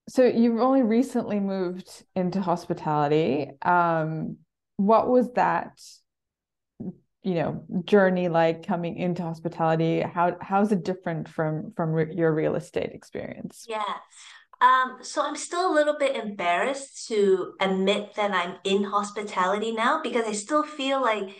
so 0.10 0.26
you've 0.26 0.60
only 0.60 0.82
recently 0.82 1.40
moved 1.40 2.04
into 2.16 2.42
hospitality. 2.42 3.50
Um, 3.62 4.38
what 4.78 5.08
was 5.08 5.32
that, 5.34 5.80
you 7.24 7.36
know, 7.36 7.64
journey 7.86 8.30
like 8.30 8.66
coming 8.66 8.98
into 8.98 9.22
hospitality? 9.22 10.02
How 10.02 10.38
how's 10.42 10.72
it 10.72 10.84
different 10.84 11.28
from 11.28 11.72
from 11.76 11.92
re- 11.92 12.14
your 12.16 12.34
real 12.34 12.56
estate 12.56 12.92
experience? 12.94 13.66
Yeah. 13.68 13.84
Um, 14.62 15.00
so 15.02 15.24
I'm 15.24 15.36
still 15.36 15.72
a 15.72 15.74
little 15.74 15.98
bit 15.98 16.16
embarrassed 16.16 17.08
to 17.08 17.54
admit 17.60 18.14
that 18.16 18.32
I'm 18.32 18.58
in 18.64 18.84
hospitality 18.84 19.72
now 19.72 20.02
because 20.04 20.26
I 20.26 20.34
still 20.34 20.64
feel 20.64 21.02
like 21.02 21.36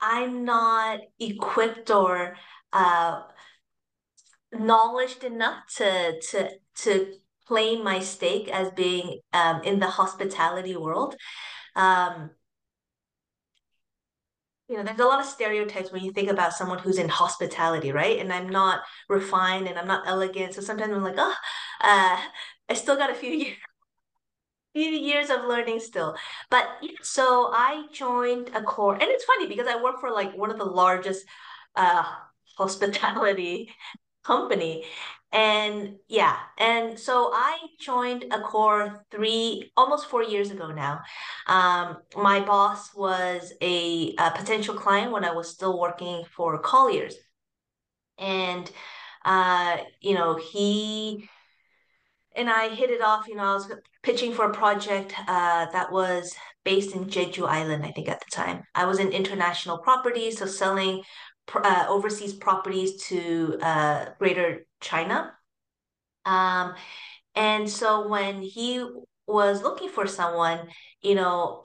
I'm 0.00 0.44
not 0.44 1.00
equipped 1.20 1.90
or 1.90 2.36
uh, 2.72 3.22
knowledge 4.52 5.18
enough 5.22 5.66
to 5.76 6.20
to 6.30 6.50
to 6.76 7.14
claim 7.46 7.84
my 7.84 8.00
stake 8.00 8.48
as 8.48 8.70
being 8.70 9.20
um, 9.32 9.62
in 9.62 9.78
the 9.78 9.86
hospitality 9.86 10.76
world. 10.76 11.14
Um, 11.76 12.30
you 14.72 14.78
know, 14.78 14.84
there's 14.84 15.00
a 15.00 15.04
lot 15.04 15.20
of 15.20 15.26
stereotypes 15.26 15.92
when 15.92 16.02
you 16.02 16.12
think 16.12 16.30
about 16.30 16.54
someone 16.54 16.78
who's 16.78 16.98
in 16.98 17.08
hospitality, 17.08 17.92
right? 17.92 18.18
And 18.18 18.32
I'm 18.32 18.48
not 18.48 18.80
refined 19.08 19.68
and 19.68 19.78
I'm 19.78 19.86
not 19.86 20.08
elegant, 20.08 20.54
so 20.54 20.62
sometimes 20.62 20.92
I'm 20.94 21.02
like, 21.04 21.16
oh, 21.18 21.34
uh, 21.82 22.18
I 22.70 22.74
still 22.74 22.96
got 22.96 23.10
a 23.10 23.14
few 23.14 23.30
years 23.44 23.56
few 24.74 24.90
years 24.90 25.30
of 25.30 25.44
learning 25.44 25.80
still. 25.80 26.16
But 26.50 26.66
yeah, 26.82 26.92
so 27.02 27.50
I 27.52 27.86
joined 27.92 28.46
Accor, 28.48 28.94
and 28.94 29.02
it's 29.02 29.24
funny 29.24 29.46
because 29.46 29.66
I 29.66 29.82
work 29.82 30.00
for 30.00 30.10
like 30.10 30.36
one 30.36 30.50
of 30.50 30.58
the 30.58 30.64
largest 30.64 31.24
uh 31.76 32.04
hospitality 32.58 33.70
company. 34.24 34.84
And 35.32 35.96
yeah, 36.08 36.36
and 36.58 36.98
so 36.98 37.30
I 37.32 37.56
joined 37.80 38.24
Accor 38.24 39.00
three, 39.10 39.72
almost 39.76 40.06
four 40.06 40.22
years 40.22 40.50
ago 40.50 40.70
now. 40.72 41.00
Um, 41.46 41.98
my 42.14 42.40
boss 42.40 42.94
was 42.94 43.54
a, 43.62 44.14
a 44.18 44.30
potential 44.32 44.74
client 44.74 45.10
when 45.10 45.24
I 45.24 45.32
was 45.32 45.48
still 45.48 45.78
working 45.78 46.24
for 46.36 46.58
Colliers. 46.58 47.14
And 48.18 48.70
uh, 49.24 49.78
you 50.00 50.14
know, 50.14 50.36
he 50.36 51.28
and 52.34 52.50
I 52.50 52.74
hit 52.74 52.90
it 52.90 53.02
off. 53.02 53.28
You 53.28 53.36
know, 53.36 53.44
I 53.44 53.54
was 53.54 53.72
pitching 54.02 54.32
for 54.32 54.50
a 54.50 54.54
project 54.54 55.14
uh, 55.26 55.66
that 55.72 55.92
was 55.92 56.34
based 56.64 56.94
in 56.94 57.06
Jeju 57.06 57.46
Island, 57.46 57.84
I 57.84 57.90
think 57.90 58.08
at 58.08 58.20
the 58.20 58.30
time. 58.30 58.62
I 58.74 58.84
was 58.84 58.98
in 58.98 59.10
international 59.10 59.78
property, 59.78 60.30
so 60.30 60.46
selling 60.46 61.02
uh, 61.54 61.86
overseas 61.88 62.34
properties 62.34 63.02
to 63.04 63.58
uh, 63.62 64.06
Greater 64.18 64.66
China. 64.80 65.32
Um, 66.24 66.74
and 67.34 67.68
so 67.68 68.08
when 68.08 68.42
he 68.42 68.84
was 69.26 69.62
looking 69.62 69.88
for 69.88 70.06
someone, 70.06 70.68
you 71.00 71.14
know, 71.14 71.64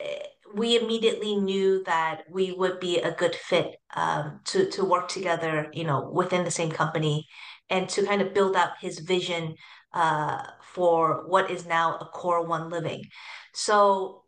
eh, 0.00 0.18
we 0.54 0.78
immediately 0.78 1.36
knew 1.36 1.82
that 1.84 2.22
we 2.30 2.52
would 2.52 2.80
be 2.80 2.98
a 2.98 3.12
good 3.12 3.34
fit 3.34 3.76
um, 3.94 4.40
to 4.46 4.70
to 4.70 4.84
work 4.84 5.08
together, 5.08 5.70
you 5.72 5.84
know, 5.84 6.10
within 6.10 6.44
the 6.44 6.50
same 6.50 6.70
company, 6.70 7.26
and 7.68 7.88
to 7.90 8.04
kind 8.06 8.22
of 8.22 8.34
build 8.34 8.56
out 8.56 8.72
his 8.80 9.00
vision 9.00 9.54
uh, 9.92 10.42
for 10.62 11.28
what 11.28 11.50
is 11.50 11.66
now 11.66 11.98
Accor 11.98 12.46
One 12.46 12.70
Living. 12.70 13.04
So, 13.52 14.24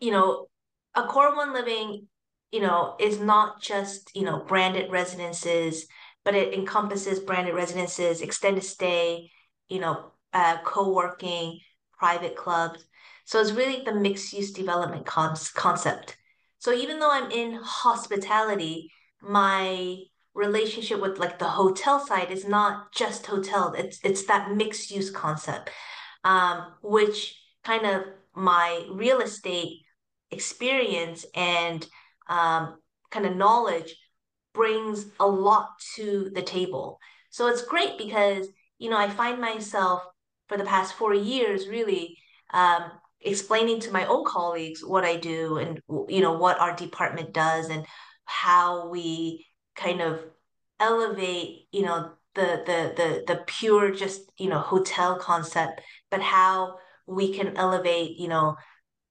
you 0.00 0.10
know, 0.10 0.46
Accor 0.96 1.36
One 1.36 1.52
Living 1.52 2.08
you 2.52 2.60
know, 2.60 2.96
is 2.98 3.20
not 3.20 3.60
just, 3.62 4.10
you 4.14 4.22
know, 4.22 4.44
branded 4.46 4.90
residences, 4.90 5.86
but 6.24 6.34
it 6.34 6.52
encompasses 6.52 7.20
branded 7.20 7.54
residences, 7.54 8.20
extended 8.20 8.64
stay, 8.64 9.30
you 9.68 9.80
know, 9.80 10.12
uh, 10.32 10.58
co-working, 10.64 11.60
private 11.98 12.36
clubs. 12.36 12.84
So 13.24 13.40
it's 13.40 13.52
really 13.52 13.82
the 13.84 13.94
mixed 13.94 14.32
use 14.32 14.52
development 14.52 15.06
con- 15.06 15.36
concept. 15.54 16.16
So 16.58 16.72
even 16.72 16.98
though 16.98 17.10
I'm 17.10 17.30
in 17.30 17.58
hospitality, 17.62 18.90
my 19.22 19.98
relationship 20.34 21.00
with 21.00 21.18
like 21.18 21.38
the 21.38 21.48
hotel 21.48 22.04
side 22.04 22.30
is 22.30 22.46
not 22.46 22.92
just 22.92 23.26
hotel. 23.26 23.74
It's 23.76 23.98
it's 24.04 24.24
that 24.26 24.52
mixed 24.54 24.90
use 24.90 25.10
concept, 25.10 25.70
um, 26.24 26.74
which 26.82 27.36
kind 27.64 27.86
of 27.86 28.04
my 28.34 28.86
real 28.90 29.20
estate 29.20 29.82
experience 30.30 31.26
and 31.34 31.86
um, 32.28 32.78
kind 33.10 33.26
of 33.26 33.36
knowledge 33.36 33.96
brings 34.54 35.06
a 35.18 35.26
lot 35.26 35.70
to 35.96 36.30
the 36.34 36.42
table. 36.42 36.98
So 37.30 37.46
it's 37.48 37.62
great 37.62 37.98
because 37.98 38.48
you 38.78 38.90
know 38.90 38.98
I 38.98 39.08
find 39.08 39.40
myself 39.40 40.02
for 40.48 40.56
the 40.56 40.64
past 40.64 40.94
four 40.94 41.14
years 41.14 41.68
really 41.68 42.16
um, 42.52 42.90
explaining 43.20 43.80
to 43.80 43.92
my 43.92 44.06
own 44.06 44.24
colleagues 44.24 44.84
what 44.84 45.04
I 45.04 45.16
do 45.16 45.58
and 45.58 45.80
you 46.08 46.20
know 46.20 46.32
what 46.32 46.58
our 46.58 46.74
department 46.74 47.32
does 47.32 47.68
and 47.68 47.86
how 48.24 48.88
we 48.88 49.46
kind 49.76 50.00
of 50.00 50.24
elevate 50.78 51.66
you 51.72 51.82
know 51.82 52.12
the 52.34 52.62
the 52.66 52.94
the 52.96 53.24
the 53.26 53.44
pure 53.46 53.90
just 53.90 54.32
you 54.38 54.48
know 54.48 54.58
hotel 54.58 55.16
concept 55.18 55.80
but 56.10 56.22
how 56.22 56.76
we 57.06 57.34
can 57.34 57.56
elevate 57.56 58.16
you 58.18 58.28
know 58.28 58.56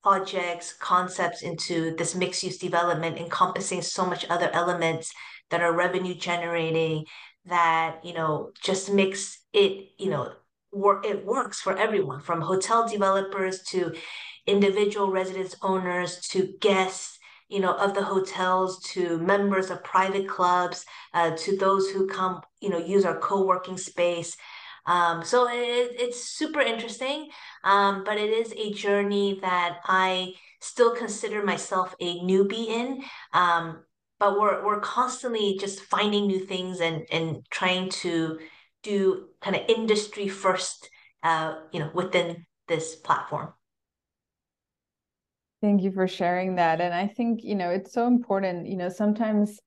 projects 0.03 0.73
concepts 0.79 1.41
into 1.41 1.95
this 1.97 2.15
mixed 2.15 2.43
use 2.43 2.57
development 2.57 3.17
encompassing 3.17 3.81
so 3.81 4.05
much 4.05 4.25
other 4.29 4.49
elements 4.53 5.11
that 5.49 5.61
are 5.61 5.73
revenue 5.73 6.13
generating 6.13 7.05
that 7.45 7.99
you 8.03 8.13
know 8.13 8.51
just 8.61 8.93
makes 8.93 9.39
it 9.53 9.89
you 9.97 10.09
know 10.09 10.31
work 10.71 11.05
it 11.05 11.25
works 11.25 11.59
for 11.59 11.77
everyone 11.77 12.21
from 12.21 12.41
hotel 12.41 12.87
developers 12.87 13.61
to 13.63 13.93
individual 14.45 15.11
residence 15.11 15.55
owners 15.61 16.19
to 16.27 16.53
guests 16.61 17.17
you 17.49 17.59
know 17.59 17.73
of 17.73 17.93
the 17.95 18.03
hotels 18.03 18.79
to 18.83 19.17
members 19.17 19.69
of 19.69 19.83
private 19.83 20.27
clubs 20.27 20.85
uh, 21.13 21.31
to 21.31 21.57
those 21.57 21.89
who 21.89 22.07
come 22.07 22.41
you 22.61 22.69
know 22.69 22.77
use 22.77 23.05
our 23.05 23.17
co-working 23.17 23.77
space 23.77 24.37
um, 24.89 25.23
so 25.23 25.47
it, 25.47 25.95
it's 25.97 26.23
super 26.23 26.59
interesting 26.59 27.29
um, 27.63 28.03
but 28.03 28.17
it 28.17 28.29
is 28.29 28.53
a 28.53 28.73
journey 28.73 29.39
that 29.41 29.79
i 29.85 30.33
still 30.61 30.93
consider 30.95 31.43
myself 31.43 31.95
a 32.01 32.19
newbie 32.19 32.67
in 32.67 33.01
um, 33.33 33.79
but 34.19 34.37
we're 34.39 34.65
we're 34.65 34.81
constantly 34.81 35.57
just 35.59 35.79
finding 35.79 36.27
new 36.27 36.45
things 36.45 36.81
and 36.81 37.05
and 37.11 37.45
trying 37.49 37.89
to 37.89 38.37
do 38.83 39.27
kind 39.41 39.55
of 39.55 39.63
industry 39.67 40.27
first, 40.27 40.89
uh, 41.23 41.55
you 41.71 41.79
know, 41.79 41.91
within 41.93 42.45
this 42.67 42.95
platform. 42.95 43.53
Thank 45.61 45.81
you 45.81 45.91
for 45.91 46.07
sharing 46.07 46.55
that. 46.55 46.79
And 46.79 46.93
I 46.93 47.07
think, 47.07 47.43
you 47.43 47.55
know, 47.55 47.69
it's 47.69 47.91
so 47.91 48.07
important, 48.07 48.67
you 48.67 48.77
know, 48.77 48.89
sometimes, 48.89 49.59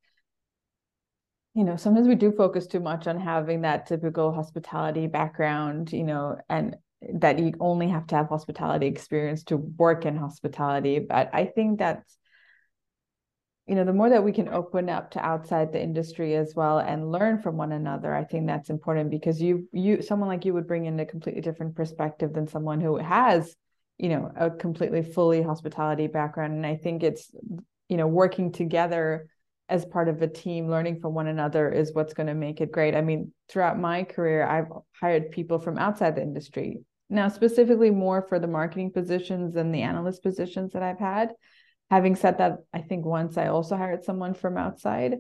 you 1.55 1.65
know, 1.65 1.77
sometimes 1.77 2.09
we 2.09 2.15
do 2.15 2.33
focus 2.33 2.67
too 2.67 2.81
much 2.81 3.07
on 3.07 3.21
having 3.21 3.63
that 3.63 3.87
typical 3.87 4.33
hospitality 4.33 5.07
background, 5.07 5.93
you 5.93 6.05
know, 6.05 6.39
and 6.49 6.77
that 7.15 7.39
you 7.39 7.53
only 7.61 7.89
have 7.89 8.07
to 8.07 8.15
have 8.15 8.29
hospitality 8.29 8.87
experience 8.87 9.45
to 9.45 9.57
work 9.57 10.07
in 10.07 10.17
hospitality. 10.17 10.99
But 10.99 11.31
I 11.33 11.45
think 11.45 11.79
that's 11.79 12.17
you 13.67 13.77
know 13.77 13.85
the 13.85 13.93
more 13.93 14.11
that 14.11 14.25
we 14.25 14.33
can 14.33 14.49
open 14.49 14.89
up 14.89 15.13
to 15.13 15.25
outside 15.25 15.73
the 15.73 15.83
industry 15.83 16.35
as 16.35 16.53
well 16.57 16.79
and 16.79 17.13
learn 17.13 17.41
from 17.41 17.57
one 17.57 17.73
another 17.73 18.15
i 18.15 18.25
think 18.25 18.47
that's 18.47 18.71
important 18.71 19.11
because 19.11 19.41
you 19.41 19.69
you 19.73 20.03
someone 20.03 20.29
like 20.29 20.45
you 20.45 20.53
would 20.53 20.67
bring 20.67 20.87
in 20.87 20.99
a 20.99 21.07
completely 21.07 21.41
different 21.41 21.77
perspective 21.77 22.33
than 22.33 22.49
someone 22.49 22.81
who 22.81 22.97
has 22.97 23.55
you 23.99 24.09
know 24.09 24.33
a 24.37 24.51
completely 24.51 25.03
fully 25.03 25.43
hospitality 25.43 26.09
background 26.09 26.53
and 26.55 26.67
i 26.67 26.75
think 26.75 27.03
it's 27.03 27.31
you 27.89 27.97
know 27.97 28.07
working 28.07 28.51
together 28.51 29.29
as 29.73 29.85
part 29.85 30.09
of 30.09 30.21
a 30.23 30.29
team 30.29 30.69
learning 30.69 31.01
from 31.01 31.15
one 31.15 31.27
another 31.27 31.71
is 31.71 31.95
what's 31.95 32.15
going 32.15 32.27
to 32.27 32.35
make 32.35 32.61
it 32.61 32.71
great 32.71 32.95
i 32.95 33.01
mean 33.01 33.33
throughout 33.49 33.79
my 33.79 34.05
career 34.05 34.47
i've 34.47 34.69
hired 35.01 35.31
people 35.31 35.59
from 35.59 35.79
outside 35.79 36.15
the 36.15 36.23
industry 36.23 36.79
now 37.11 37.29
specifically 37.29 37.91
more 37.91 38.23
for 38.23 38.39
the 38.39 38.47
marketing 38.47 38.91
positions 38.91 39.57
and 39.57 39.75
the 39.75 39.83
analyst 39.83 40.23
positions 40.23 40.73
that 40.73 40.83
i've 40.83 40.99
had 40.99 41.33
having 41.93 42.17
said 42.17 42.39
that, 42.39 42.57
I 42.73 42.81
think 42.81 43.05
once 43.05 43.37
I 43.37 43.49
also 43.49 43.77
hired 43.77 44.03
someone 44.03 44.33
from 44.33 44.57
outside 44.57 45.19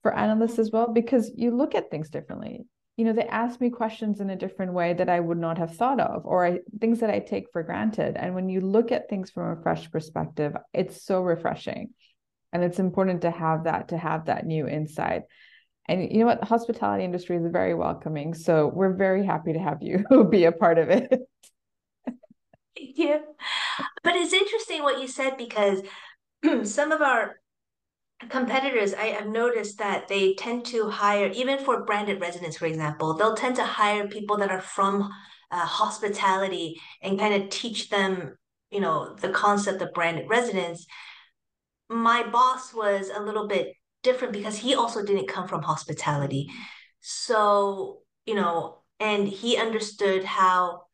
for 0.00 0.16
analysts 0.16 0.58
as 0.58 0.70
well, 0.70 0.88
because 0.90 1.30
you 1.36 1.50
look 1.50 1.74
at 1.74 1.90
things 1.90 2.08
differently. 2.08 2.64
You 2.96 3.04
know, 3.04 3.12
they 3.12 3.26
ask 3.26 3.60
me 3.60 3.68
questions 3.68 4.20
in 4.20 4.30
a 4.30 4.36
different 4.36 4.72
way 4.72 4.94
that 4.94 5.10
I 5.10 5.20
would 5.20 5.36
not 5.36 5.58
have 5.58 5.76
thought 5.76 6.00
of, 6.00 6.24
or 6.24 6.46
I, 6.46 6.60
things 6.80 7.00
that 7.00 7.10
I 7.10 7.18
take 7.18 7.52
for 7.52 7.62
granted. 7.62 8.16
And 8.16 8.34
when 8.34 8.48
you 8.48 8.62
look 8.62 8.90
at 8.90 9.10
things 9.10 9.30
from 9.30 9.50
a 9.50 9.62
fresh 9.62 9.90
perspective, 9.90 10.56
it's 10.72 11.04
so 11.04 11.20
refreshing. 11.20 11.90
And 12.54 12.62
it's 12.62 12.78
important 12.78 13.22
to 13.22 13.30
have 13.32 13.64
that, 13.64 13.88
to 13.88 13.98
have 13.98 14.26
that 14.26 14.46
new 14.46 14.66
insight. 14.66 15.22
And 15.86 16.10
you 16.10 16.20
know 16.20 16.26
what? 16.26 16.40
The 16.40 16.46
hospitality 16.46 17.04
industry 17.04 17.36
is 17.36 17.42
very 17.52 17.74
welcoming. 17.74 18.32
So 18.32 18.70
we're 18.72 18.94
very 18.94 19.26
happy 19.26 19.52
to 19.52 19.58
have 19.58 19.82
you 19.82 20.04
be 20.30 20.44
a 20.44 20.52
part 20.52 20.78
of 20.78 20.88
it. 20.88 21.10
Thank 22.76 22.96
you. 22.96 23.20
But 24.02 24.16
it's 24.16 24.32
interesting 24.32 24.82
what 24.82 25.00
you 25.00 25.08
said 25.08 25.36
because 25.36 25.82
some 26.62 26.92
of 26.92 27.02
our 27.02 27.36
competitors, 28.28 28.94
I 28.94 29.06
have 29.06 29.26
noticed 29.26 29.78
that 29.78 30.08
they 30.08 30.34
tend 30.34 30.64
to 30.66 30.88
hire, 30.88 31.26
even 31.34 31.58
for 31.58 31.84
branded 31.84 32.20
residents, 32.20 32.56
for 32.56 32.66
example, 32.66 33.14
they'll 33.14 33.36
tend 33.36 33.56
to 33.56 33.64
hire 33.64 34.08
people 34.08 34.36
that 34.38 34.50
are 34.50 34.60
from 34.60 35.10
uh, 35.50 35.66
hospitality 35.66 36.80
and 37.02 37.18
kind 37.18 37.42
of 37.42 37.50
teach 37.50 37.90
them, 37.90 38.36
you 38.70 38.80
know, 38.80 39.14
the 39.14 39.30
concept 39.30 39.82
of 39.82 39.92
branded 39.92 40.28
residence. 40.28 40.86
My 41.88 42.26
boss 42.28 42.72
was 42.72 43.10
a 43.14 43.20
little 43.20 43.46
bit 43.46 43.74
different 44.02 44.32
because 44.32 44.56
he 44.56 44.74
also 44.74 45.04
didn't 45.04 45.28
come 45.28 45.48
from 45.48 45.62
hospitality. 45.62 46.50
So, 47.00 48.00
you 48.26 48.34
know, 48.34 48.82
and 49.00 49.28
he 49.28 49.56
understood 49.56 50.24
how 50.24 50.84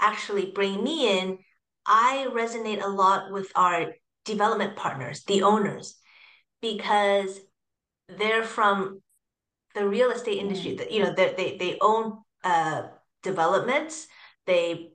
actually 0.00 0.52
bring 0.52 0.82
me 0.82 1.18
in. 1.18 1.38
I 1.86 2.28
resonate 2.32 2.82
a 2.82 2.88
lot 2.88 3.32
with 3.32 3.50
our 3.54 3.94
development 4.24 4.76
partners, 4.76 5.24
the 5.24 5.42
owners, 5.42 5.96
because 6.60 7.40
they're 8.08 8.44
from 8.44 9.00
the 9.74 9.86
real 9.86 10.10
estate 10.10 10.38
industry. 10.38 10.76
Mm. 10.76 10.92
You 10.92 11.02
know, 11.02 11.14
they 11.14 11.56
they 11.58 11.78
own 11.80 12.18
uh, 12.44 12.82
developments. 13.22 14.06
They 14.46 14.90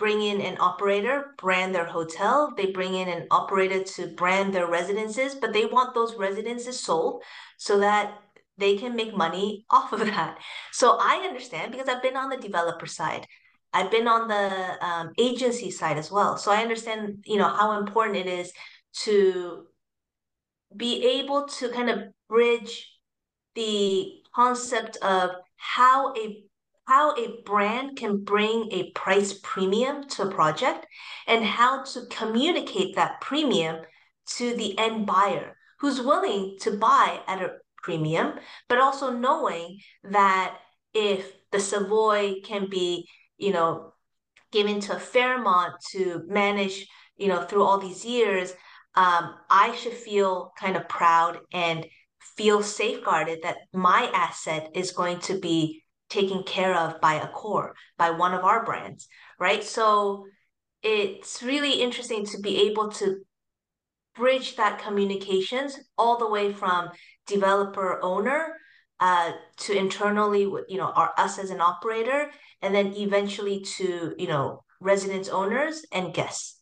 bring 0.00 0.22
in 0.22 0.40
an 0.40 0.56
operator, 0.60 1.34
brand 1.36 1.74
their 1.74 1.84
hotel. 1.84 2.54
They 2.56 2.72
bring 2.72 2.94
in 2.94 3.06
an 3.06 3.26
operator 3.30 3.84
to 3.84 4.06
brand 4.06 4.54
their 4.54 4.66
residences, 4.66 5.34
but 5.34 5.52
they 5.52 5.66
want 5.66 5.94
those 5.94 6.16
residences 6.16 6.80
sold 6.80 7.22
so 7.58 7.78
that 7.80 8.18
they 8.56 8.78
can 8.78 8.96
make 8.96 9.14
money 9.14 9.66
off 9.70 9.92
of 9.92 10.00
that. 10.00 10.38
So 10.72 10.96
I 10.98 11.26
understand 11.28 11.70
because 11.70 11.86
I've 11.86 12.02
been 12.02 12.16
on 12.16 12.30
the 12.30 12.38
developer 12.38 12.86
side. 12.86 13.26
I've 13.74 13.90
been 13.90 14.08
on 14.08 14.26
the 14.26 14.84
um, 14.84 15.12
agency 15.18 15.70
side 15.70 15.98
as 15.98 16.10
well. 16.10 16.38
So 16.38 16.50
I 16.50 16.62
understand, 16.62 17.22
you 17.26 17.36
know, 17.36 17.48
how 17.48 17.78
important 17.78 18.16
it 18.16 18.26
is 18.26 18.52
to 19.04 19.66
be 20.74 21.20
able 21.20 21.46
to 21.46 21.68
kind 21.68 21.90
of 21.90 21.98
bridge 22.26 22.90
the 23.54 24.12
concept 24.34 24.96
of 25.02 25.32
how 25.56 26.14
a 26.16 26.42
how 26.90 27.14
a 27.14 27.40
brand 27.44 27.96
can 27.96 28.24
bring 28.24 28.68
a 28.72 28.90
price 28.90 29.32
premium 29.42 30.08
to 30.08 30.22
a 30.22 30.30
project 30.30 30.86
and 31.28 31.44
how 31.44 31.84
to 31.84 32.00
communicate 32.10 32.96
that 32.96 33.20
premium 33.20 33.76
to 34.26 34.56
the 34.56 34.76
end 34.76 35.06
buyer 35.06 35.56
who's 35.78 36.02
willing 36.02 36.56
to 36.60 36.72
buy 36.72 37.20
at 37.28 37.40
a 37.40 37.52
premium, 37.82 38.34
but 38.68 38.78
also 38.78 39.10
knowing 39.10 39.78
that 40.02 40.56
if 40.92 41.32
the 41.52 41.60
Savoy 41.60 42.40
can 42.44 42.68
be 42.68 43.06
you 43.40 43.52
know, 43.52 43.94
given 44.52 44.80
to 44.80 44.96
a 44.96 45.00
Fairmont 45.00 45.74
to 45.92 46.22
manage, 46.28 46.86
you 47.16 47.28
know, 47.28 47.42
through 47.42 47.64
all 47.64 47.78
these 47.78 48.04
years, 48.04 48.52
um, 48.94 49.34
I 49.48 49.74
should 49.76 49.94
feel 49.94 50.52
kind 50.60 50.76
of 50.76 50.88
proud 50.88 51.38
and 51.52 51.86
feel 52.36 52.62
safeguarded 52.62 53.40
that 53.42 53.56
my 53.72 54.10
asset 54.12 54.70
is 54.74 54.92
going 54.92 55.20
to 55.20 55.38
be 55.38 55.79
taken 56.10 56.42
care 56.42 56.74
of 56.74 57.00
by 57.00 57.18
Accor, 57.18 57.72
by 57.96 58.10
one 58.10 58.34
of 58.34 58.44
our 58.44 58.64
brands, 58.64 59.08
right? 59.38 59.64
So 59.64 60.26
it's 60.82 61.42
really 61.42 61.80
interesting 61.80 62.26
to 62.26 62.40
be 62.40 62.68
able 62.68 62.90
to 62.92 63.20
bridge 64.16 64.56
that 64.56 64.80
communications 64.80 65.78
all 65.96 66.18
the 66.18 66.28
way 66.28 66.52
from 66.52 66.90
developer 67.26 68.00
owner 68.02 68.56
uh, 68.98 69.32
to 69.56 69.76
internally, 69.76 70.42
you 70.42 70.76
know, 70.76 70.90
our, 70.90 71.12
us 71.16 71.38
as 71.38 71.50
an 71.50 71.60
operator, 71.60 72.30
and 72.60 72.74
then 72.74 72.92
eventually 72.96 73.60
to, 73.60 74.14
you 74.18 74.26
know, 74.26 74.62
residence 74.80 75.28
owners 75.28 75.84
and 75.92 76.12
guests. 76.12 76.58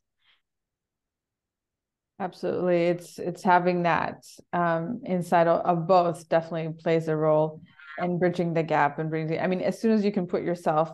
Absolutely. 2.21 2.87
It's 2.87 3.19
it's 3.19 3.43
having 3.45 3.85
that 3.85 4.25
um, 4.53 5.01
inside 5.05 5.47
of 5.47 5.87
both 5.87 6.29
definitely 6.29 6.73
plays 6.73 7.07
a 7.07 7.17
role 7.17 7.63
in 8.03 8.19
bridging 8.19 8.55
the 8.55 8.63
gap 8.63 8.99
and 8.99 9.11
bringing 9.11 9.41
I 9.41 9.47
mean, 9.47 9.61
as 9.61 9.81
soon 9.81 9.93
as 9.93 10.05
you 10.05 10.13
can 10.13 10.27
put 10.27 10.43
yourself 10.43 10.91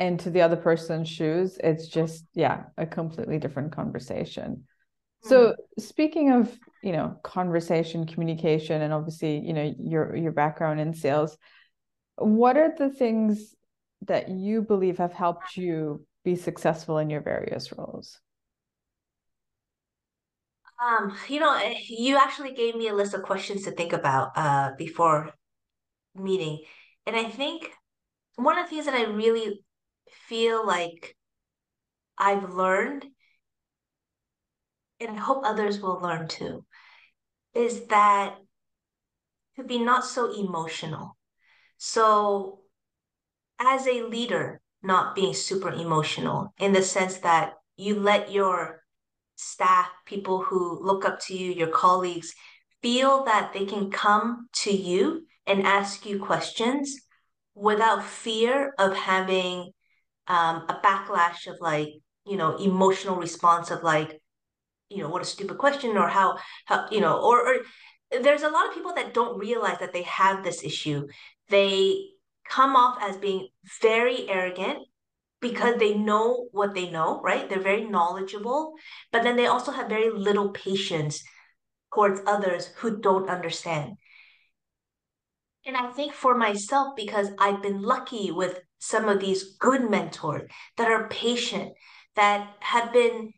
into 0.00 0.30
the 0.30 0.42
other 0.42 0.56
person's 0.56 1.08
shoes, 1.08 1.58
it's 1.62 1.86
just, 1.86 2.24
yeah, 2.34 2.64
a 2.76 2.86
completely 2.86 3.38
different 3.38 3.72
conversation. 3.72 4.64
So 5.24 5.48
mm-hmm. 5.48 5.80
speaking 5.80 6.32
of, 6.32 6.58
you 6.82 6.92
know, 6.92 7.16
conversation, 7.22 8.06
communication, 8.06 8.82
and 8.82 8.92
obviously, 8.92 9.38
you 9.38 9.52
know, 9.52 9.72
your 9.78 10.16
your 10.16 10.32
background 10.32 10.80
in 10.80 10.94
sales, 10.94 11.38
what 12.16 12.56
are 12.56 12.74
the 12.76 12.90
things 12.90 13.54
that 14.02 14.28
you 14.28 14.62
believe 14.62 14.98
have 14.98 15.12
helped 15.12 15.56
you 15.56 16.04
be 16.24 16.34
successful 16.34 16.98
in 16.98 17.08
your 17.08 17.20
various 17.20 17.72
roles? 17.76 18.18
Um, 20.84 21.16
you 21.28 21.38
know, 21.38 21.54
eh, 21.54 21.78
you 21.88 22.16
actually 22.16 22.54
gave 22.54 22.74
me 22.74 22.88
a 22.88 22.94
list 22.94 23.14
of 23.14 23.22
questions 23.22 23.62
to 23.64 23.70
think 23.70 23.92
about 23.92 24.32
uh, 24.34 24.72
before 24.76 25.32
meeting. 26.14 26.60
And 27.06 27.16
I 27.16 27.24
think 27.24 27.70
one 28.36 28.58
of 28.58 28.66
the 28.66 28.70
things 28.70 28.86
that 28.86 28.94
I 28.94 29.04
really 29.04 29.64
feel 30.28 30.66
like 30.66 31.16
I've 32.18 32.54
learned, 32.54 33.06
and 35.00 35.10
I 35.10 35.20
hope 35.20 35.42
others 35.44 35.80
will 35.80 36.00
learn 36.00 36.28
too, 36.28 36.64
is 37.54 37.86
that 37.86 38.36
to 39.56 39.64
be 39.64 39.78
not 39.78 40.04
so 40.04 40.32
emotional. 40.32 41.16
So, 41.76 42.60
as 43.58 43.86
a 43.86 44.02
leader, 44.02 44.60
not 44.82 45.14
being 45.14 45.34
super 45.34 45.70
emotional 45.70 46.52
in 46.58 46.72
the 46.72 46.82
sense 46.82 47.18
that 47.18 47.54
you 47.76 47.98
let 48.00 48.30
your 48.30 48.82
staff, 49.36 49.88
people 50.06 50.42
who 50.42 50.78
look 50.82 51.04
up 51.04 51.20
to 51.20 51.36
you, 51.36 51.52
your 51.52 51.68
colleagues, 51.68 52.34
feel 52.82 53.24
that 53.24 53.52
they 53.52 53.64
can 53.64 53.90
come 53.90 54.48
to 54.52 54.72
you 54.72 55.24
and 55.46 55.66
ask 55.66 56.06
you 56.06 56.18
questions 56.18 56.96
without 57.54 58.04
fear 58.04 58.72
of 58.78 58.96
having 58.96 59.70
um, 60.28 60.64
a 60.68 60.80
backlash 60.82 61.46
of 61.46 61.56
like, 61.60 61.88
you 62.26 62.36
know, 62.36 62.56
emotional 62.56 63.16
response 63.16 63.70
of 63.70 63.82
like, 63.82 64.20
you 64.88 64.98
know, 64.98 65.08
what 65.08 65.22
a 65.22 65.26
stupid 65.26 65.58
question 65.58 65.96
or 65.96 66.08
how, 66.08 66.38
how 66.66 66.88
you 66.90 67.00
know, 67.00 67.20
or, 67.20 67.46
or 67.46 67.56
there's 68.20 68.42
a 68.42 68.48
lot 68.48 68.68
of 68.68 68.74
people 68.74 68.94
that 68.94 69.14
don't 69.14 69.38
realize 69.38 69.78
that 69.80 69.92
they 69.92 70.02
have 70.02 70.44
this 70.44 70.62
issue. 70.62 71.06
They 71.48 72.08
come 72.48 72.76
off 72.76 72.98
as 73.00 73.16
being 73.16 73.48
very 73.80 74.28
arrogant 74.28 74.78
because 75.40 75.78
they 75.78 75.94
know 75.94 76.46
what 76.52 76.74
they 76.74 76.90
know, 76.90 77.20
right? 77.22 77.48
They're 77.48 77.60
very 77.60 77.84
knowledgeable, 77.84 78.74
but 79.10 79.22
then 79.22 79.36
they 79.36 79.46
also 79.46 79.72
have 79.72 79.88
very 79.88 80.10
little 80.10 80.50
patience 80.50 81.22
towards 81.92 82.20
others 82.26 82.68
who 82.76 82.98
don't 82.98 83.28
understand. 83.28 83.96
And 85.64 85.76
I 85.76 85.90
think 85.92 86.12
for 86.12 86.36
myself, 86.36 86.94
because 86.96 87.28
I've 87.38 87.62
been 87.62 87.82
lucky 87.82 88.30
with 88.30 88.60
some 88.78 89.08
of 89.08 89.20
these 89.20 89.56
good 89.58 89.88
mentors 89.88 90.50
that 90.76 90.90
are 90.90 91.08
patient, 91.08 91.72
that 92.16 92.48
have 92.60 92.92
been 92.92 93.32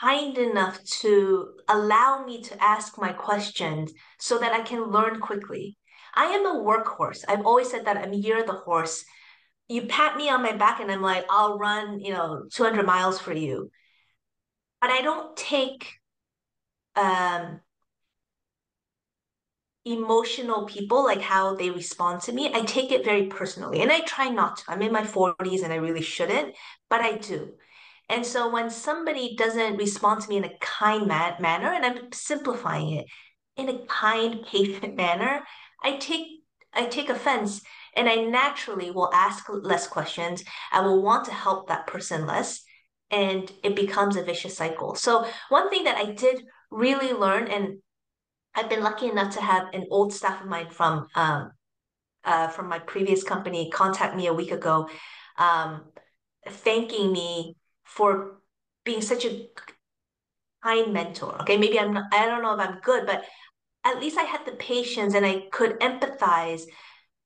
kind 0.00 0.36
enough 0.36 0.82
to 0.84 1.54
allow 1.68 2.24
me 2.24 2.42
to 2.42 2.62
ask 2.62 2.98
my 2.98 3.12
questions 3.12 3.92
so 4.18 4.38
that 4.38 4.52
I 4.52 4.60
can 4.62 4.90
learn 4.90 5.20
quickly. 5.20 5.78
I 6.14 6.26
am 6.26 6.46
a 6.46 6.60
workhorse. 6.60 7.24
I've 7.28 7.46
always 7.46 7.70
said 7.70 7.86
that 7.86 7.96
I'm 7.96 8.12
you're 8.12 8.44
the 8.44 8.52
horse 8.52 9.04
you 9.68 9.86
pat 9.86 10.16
me 10.16 10.28
on 10.28 10.42
my 10.42 10.52
back 10.52 10.80
and 10.80 10.90
I'm 10.90 11.02
like, 11.02 11.24
I'll 11.30 11.58
run, 11.58 12.00
you 12.00 12.12
know, 12.12 12.44
200 12.52 12.84
miles 12.84 13.18
for 13.18 13.32
you. 13.32 13.70
But 14.80 14.90
I 14.90 15.00
don't 15.00 15.36
take 15.36 15.94
um, 16.96 17.60
emotional 19.84 20.64
people, 20.64 21.04
like 21.04 21.20
how 21.20 21.54
they 21.54 21.70
respond 21.70 22.22
to 22.22 22.32
me. 22.32 22.50
I 22.54 22.62
take 22.62 22.90
it 22.90 23.04
very 23.04 23.26
personally 23.26 23.82
and 23.82 23.92
I 23.92 24.00
try 24.00 24.28
not 24.28 24.58
to. 24.58 24.64
I'm 24.68 24.82
in 24.82 24.92
my 24.92 25.02
40s 25.02 25.62
and 25.62 25.72
I 25.72 25.76
really 25.76 26.02
shouldn't, 26.02 26.54
but 26.88 27.00
I 27.00 27.18
do. 27.18 27.52
And 28.08 28.24
so 28.24 28.50
when 28.50 28.70
somebody 28.70 29.34
doesn't 29.36 29.76
respond 29.76 30.22
to 30.22 30.28
me 30.28 30.36
in 30.36 30.44
a 30.44 30.58
kind 30.60 31.06
ma- 31.06 31.38
manner, 31.40 31.72
and 31.72 31.84
I'm 31.84 32.12
simplifying 32.12 32.90
it 32.90 33.06
in 33.56 33.68
a 33.68 33.86
kind, 33.86 34.44
patient 34.50 34.96
manner, 34.96 35.42
I 35.82 35.96
take 35.96 36.26
I 36.76 36.86
take 36.86 37.08
offense 37.08 37.62
and 37.94 38.08
I 38.08 38.16
naturally 38.16 38.90
will 38.90 39.10
ask 39.14 39.44
less 39.48 39.86
questions. 39.86 40.42
I 40.72 40.80
will 40.80 41.02
want 41.02 41.24
to 41.26 41.32
help 41.32 41.68
that 41.68 41.86
person 41.86 42.26
less. 42.26 42.62
And 43.10 43.50
it 43.62 43.76
becomes 43.76 44.16
a 44.16 44.24
vicious 44.24 44.56
cycle. 44.56 44.96
So, 44.96 45.24
one 45.50 45.70
thing 45.70 45.84
that 45.84 45.96
I 45.96 46.12
did 46.12 46.42
really 46.70 47.12
learn, 47.12 47.46
and 47.46 47.78
I've 48.54 48.68
been 48.68 48.82
lucky 48.82 49.08
enough 49.08 49.34
to 49.34 49.40
have 49.40 49.72
an 49.72 49.86
old 49.90 50.12
staff 50.12 50.42
of 50.42 50.48
mine 50.48 50.70
from 50.70 51.08
um, 51.14 51.52
uh, 52.24 52.48
from 52.48 52.68
my 52.68 52.78
previous 52.78 53.22
company 53.22 53.70
contact 53.70 54.16
me 54.16 54.26
a 54.26 54.32
week 54.32 54.50
ago, 54.50 54.88
um, 55.36 55.82
thanking 56.48 57.12
me 57.12 57.56
for 57.84 58.40
being 58.84 59.02
such 59.02 59.24
a 59.24 59.48
kind 60.62 60.92
mentor. 60.92 61.36
Okay, 61.42 61.56
maybe 61.56 61.78
I'm 61.78 61.92
not, 61.92 62.04
I 62.12 62.26
don't 62.26 62.42
know 62.42 62.54
if 62.54 62.66
I'm 62.66 62.80
good, 62.80 63.06
but 63.06 63.24
at 63.84 64.00
least 64.00 64.18
I 64.18 64.22
had 64.22 64.46
the 64.46 64.52
patience 64.52 65.14
and 65.14 65.26
I 65.26 65.44
could 65.52 65.78
empathize 65.80 66.62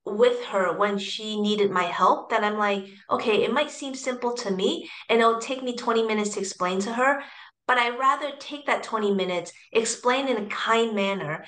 with 0.05 0.45
her 0.47 0.77
when 0.77 0.99
she 0.99 1.41
needed 1.41 1.71
my 1.71 1.85
help 1.85 2.31
that 2.31 2.43
I'm 2.43 2.59
like, 2.59 2.87
okay, 3.11 3.45
it 3.45 3.53
might 3.53 3.71
seem 3.71 3.95
simple 3.95 4.33
to 4.35 4.51
me 4.51 4.88
and 5.09 5.21
it'll 5.21 5.38
take 5.38 5.62
me 5.62 5.77
20 5.77 6.05
minutes 6.05 6.31
to 6.31 6.41
explain 6.41 6.81
to 6.81 6.93
her, 6.93 7.23
but 7.68 7.78
I 7.78 7.96
rather 7.96 8.33
take 8.40 8.66
that 8.66 8.83
20 8.83 9.14
minutes, 9.14 9.52
explain 9.72 10.26
in 10.26 10.38
a 10.38 10.46
kind 10.46 10.96
manner, 10.96 11.44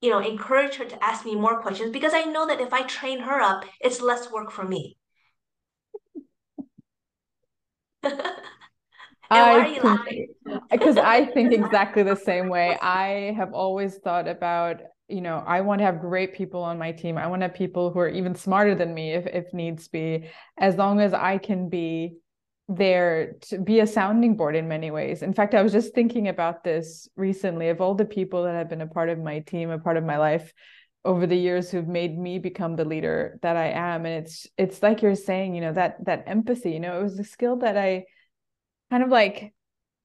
you 0.00 0.10
know, 0.10 0.18
encourage 0.18 0.74
her 0.74 0.84
to 0.84 1.02
ask 1.02 1.24
me 1.24 1.36
more 1.36 1.62
questions 1.62 1.92
because 1.92 2.12
I 2.12 2.24
know 2.24 2.46
that 2.48 2.60
if 2.60 2.74
I 2.74 2.82
train 2.82 3.20
her 3.20 3.40
up, 3.40 3.64
it's 3.80 4.02
less 4.02 4.30
work 4.30 4.50
for 4.50 4.64
me. 4.64 4.98
I 9.30 9.78
because 10.70 10.98
I 10.98 11.24
think 11.24 11.52
exactly 11.64 12.02
the 12.02 12.16
same 12.16 12.48
way. 12.48 12.76
I 12.82 13.32
have 13.36 13.54
always 13.54 13.96
thought 13.96 14.28
about 14.28 14.80
you 15.08 15.20
know 15.20 15.44
i 15.46 15.60
want 15.60 15.80
to 15.80 15.84
have 15.84 16.00
great 16.00 16.32
people 16.34 16.62
on 16.62 16.78
my 16.78 16.90
team 16.90 17.18
i 17.18 17.26
want 17.26 17.42
to 17.42 17.48
have 17.48 17.54
people 17.54 17.90
who 17.90 17.98
are 17.98 18.08
even 18.08 18.34
smarter 18.34 18.74
than 18.74 18.94
me 18.94 19.12
if, 19.12 19.26
if 19.26 19.52
needs 19.52 19.86
be 19.86 20.30
as 20.58 20.76
long 20.76 20.98
as 20.98 21.12
i 21.12 21.36
can 21.36 21.68
be 21.68 22.16
there 22.68 23.34
to 23.42 23.58
be 23.58 23.80
a 23.80 23.86
sounding 23.86 24.36
board 24.36 24.56
in 24.56 24.68
many 24.68 24.90
ways. 24.90 25.22
In 25.22 25.34
fact 25.34 25.54
i 25.54 25.62
was 25.62 25.72
just 25.72 25.94
thinking 25.94 26.28
about 26.28 26.64
this 26.64 27.08
recently 27.16 27.68
of 27.68 27.80
all 27.80 27.94
the 27.94 28.04
people 28.04 28.44
that 28.44 28.54
have 28.54 28.68
been 28.68 28.80
a 28.80 28.86
part 28.86 29.08
of 29.10 29.18
my 29.18 29.40
team 29.40 29.70
a 29.70 29.78
part 29.78 29.96
of 29.96 30.04
my 30.04 30.16
life 30.16 30.52
over 31.04 31.26
the 31.26 31.36
years 31.36 31.70
who've 31.70 31.86
made 31.86 32.18
me 32.18 32.38
become 32.38 32.76
the 32.76 32.84
leader 32.84 33.38
that 33.42 33.56
i 33.56 33.66
am. 33.66 34.06
And 34.06 34.24
it's 34.24 34.46
it's 34.56 34.82
like 34.82 35.02
you're 35.02 35.14
saying 35.14 35.54
you 35.54 35.60
know 35.60 35.72
that 35.72 36.04
that 36.06 36.24
empathy 36.26 36.72
you 36.72 36.80
know 36.80 36.98
it 36.98 37.02
was 37.02 37.18
a 37.18 37.24
skill 37.24 37.56
that 37.56 37.76
i 37.76 38.04
kind 38.90 39.02
of 39.02 39.10
like 39.10 39.52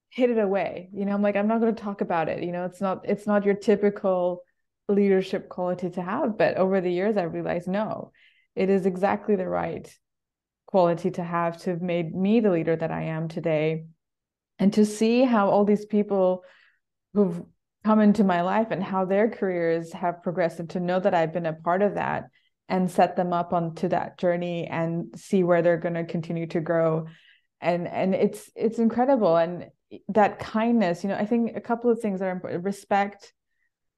hid 0.09 0.31
it 0.31 0.39
away. 0.39 0.89
You 0.93 1.05
know 1.05 1.13
i'm 1.13 1.21
like 1.21 1.37
i'm 1.37 1.47
not 1.47 1.61
going 1.61 1.73
to 1.73 1.83
talk 1.83 2.01
about 2.01 2.29
it. 2.29 2.43
You 2.43 2.51
know 2.51 2.65
it's 2.65 2.81
not 2.81 3.01
it's 3.05 3.25
not 3.27 3.45
your 3.45 3.55
typical 3.55 4.43
leadership 4.89 5.49
quality 5.49 5.89
to 5.91 6.01
have. 6.01 6.37
But 6.37 6.57
over 6.57 6.81
the 6.81 6.91
years, 6.91 7.15
I 7.15 7.23
realized 7.23 7.67
no, 7.67 8.11
it 8.55 8.69
is 8.69 8.85
exactly 8.85 9.35
the 9.35 9.47
right 9.47 9.89
quality 10.69 11.11
to 11.11 11.23
have 11.23 11.57
to 11.57 11.71
have 11.71 11.81
made 11.81 12.15
me 12.15 12.39
the 12.39 12.51
leader 12.51 12.75
that 12.75 12.91
I 12.91 13.03
am 13.03 13.27
today. 13.27 13.85
And 14.59 14.73
to 14.73 14.85
see 14.85 15.23
how 15.23 15.49
all 15.49 15.65
these 15.65 15.85
people 15.85 16.43
who've 17.13 17.41
come 17.83 18.01
into 18.01 18.23
my 18.23 18.41
life 18.41 18.67
and 18.71 18.83
how 18.83 19.05
their 19.05 19.29
careers 19.29 19.93
have 19.93 20.21
progressed, 20.21 20.59
and 20.59 20.69
to 20.71 20.79
know 20.79 20.99
that 20.99 21.13
I've 21.13 21.33
been 21.33 21.45
a 21.45 21.53
part 21.53 21.81
of 21.81 21.95
that 21.95 22.25
and 22.67 22.91
set 22.91 23.15
them 23.15 23.33
up 23.33 23.53
onto 23.53 23.87
that 23.87 24.17
journey 24.19 24.67
and 24.67 25.07
see 25.15 25.43
where 25.43 25.61
they're 25.61 25.77
going 25.77 25.95
to 25.95 26.05
continue 26.05 26.45
to 26.47 26.59
grow 26.59 27.07
and 27.61 27.87
and 27.87 28.13
it's 28.15 28.49
it's 28.55 28.79
incredible 28.79 29.35
and 29.35 29.65
that 30.07 30.39
kindness 30.39 31.03
you 31.03 31.09
know 31.09 31.17
i 31.17 31.25
think 31.25 31.57
a 31.57 31.61
couple 31.61 31.89
of 31.89 31.99
things 31.99 32.21
are 32.21 32.29
important 32.29 32.63
respect 32.63 33.33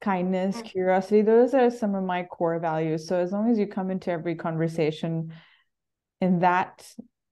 kindness, 0.01 0.57
mm. 0.57 0.65
curiosity, 0.65 1.21
those 1.21 1.53
are 1.53 1.69
some 1.69 1.95
of 1.95 2.03
my 2.03 2.23
core 2.23 2.59
values. 2.59 3.07
So 3.07 3.17
as 3.17 3.31
long 3.31 3.49
as 3.49 3.57
you 3.57 3.67
come 3.67 3.91
into 3.91 4.11
every 4.11 4.35
conversation 4.35 5.33
in 6.21 6.39
that 6.39 6.87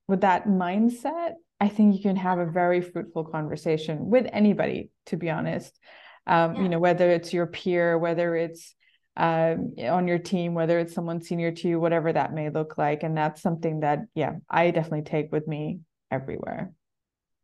with 0.07 0.21
that 0.21 0.47
mindset, 0.47 1.33
I 1.61 1.69
think 1.69 1.95
you 1.95 2.01
can 2.01 2.15
have 2.15 2.39
a 2.39 2.45
very 2.45 2.81
fruitful 2.81 3.25
conversation 3.25 4.09
with 4.09 4.27
anybody, 4.33 4.89
to 5.07 5.17
be 5.17 5.29
honest. 5.29 5.77
Um, 6.25 6.55
yeah. 6.55 6.61
You 6.63 6.69
know, 6.69 6.79
whether 6.79 7.09
it's 7.11 7.31
your 7.31 7.47
peer, 7.47 7.97
whether 7.97 8.35
it's 8.35 8.75
um, 9.15 9.75
on 9.79 10.07
your 10.07 10.19
team, 10.19 10.53
whether 10.53 10.79
it's 10.79 10.93
someone 10.93 11.21
senior 11.21 11.51
to 11.51 11.67
you, 11.67 11.79
whatever 11.79 12.11
that 12.11 12.33
may 12.33 12.49
look 12.49 12.77
like. 12.77 13.03
And 13.03 13.15
that's 13.15 13.41
something 13.41 13.81
that, 13.81 13.99
yeah, 14.15 14.33
I 14.49 14.71
definitely 14.71 15.03
take 15.03 15.31
with 15.31 15.47
me 15.47 15.81
everywhere. 16.09 16.71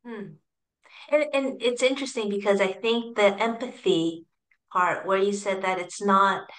Hmm. 0.05 0.35
And, 1.11 1.25
and 1.33 1.61
it's 1.61 1.83
interesting 1.83 2.29
because 2.29 2.61
I 2.61 2.71
think 2.71 3.15
the 3.15 3.39
empathy 3.41 4.25
part 4.71 5.05
where 5.05 5.17
you 5.17 5.33
said 5.33 5.61
that 5.63 5.79
it's 5.79 6.01
not 6.01 6.49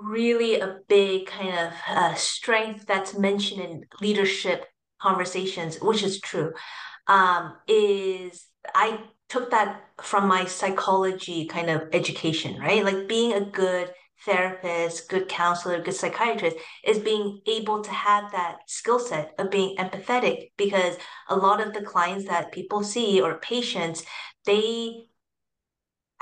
really 0.00 0.60
a 0.60 0.78
big 0.88 1.26
kind 1.26 1.58
of 1.58 1.72
uh, 1.88 2.14
strength 2.14 2.86
that's 2.86 3.18
mentioned 3.18 3.60
in 3.60 3.84
leadership 4.00 4.66
conversations, 5.00 5.78
which 5.80 6.02
is 6.02 6.20
true, 6.20 6.52
um, 7.06 7.54
is 7.66 8.46
I 8.74 9.00
took 9.28 9.50
that 9.50 9.82
from 10.02 10.28
my 10.28 10.44
psychology 10.44 11.46
kind 11.46 11.70
of 11.70 11.88
education, 11.92 12.58
right? 12.60 12.84
Like 12.84 13.08
being 13.08 13.32
a 13.32 13.44
good 13.44 13.92
therapist, 14.24 15.08
good 15.08 15.28
counselor, 15.28 15.80
good 15.82 15.94
psychiatrist 15.94 16.56
is 16.84 16.98
being 16.98 17.40
able 17.46 17.82
to 17.82 17.90
have 17.90 18.32
that 18.32 18.58
skill 18.66 18.98
set 18.98 19.32
of 19.38 19.50
being 19.50 19.76
empathetic 19.76 20.50
because 20.56 20.96
a 21.28 21.36
lot 21.36 21.60
of 21.60 21.72
the 21.72 21.82
clients 21.82 22.26
that 22.26 22.52
people 22.52 22.82
see 22.82 23.20
or 23.20 23.38
patients, 23.38 24.02
they 24.44 25.08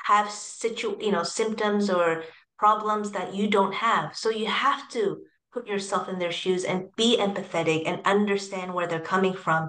have 0.06 0.30
situ 0.30 0.96
you 1.00 1.10
know 1.10 1.24
symptoms 1.24 1.90
or 1.90 2.22
problems 2.58 3.10
that 3.12 3.34
you 3.34 3.48
don't 3.48 3.74
have. 3.74 4.16
So 4.16 4.30
you 4.30 4.46
have 4.46 4.88
to 4.90 5.18
put 5.52 5.66
yourself 5.66 6.08
in 6.08 6.18
their 6.18 6.32
shoes 6.32 6.64
and 6.64 6.88
be 6.96 7.16
empathetic 7.18 7.84
and 7.86 8.00
understand 8.04 8.74
where 8.74 8.86
they're 8.86 9.00
coming 9.00 9.34
from 9.34 9.68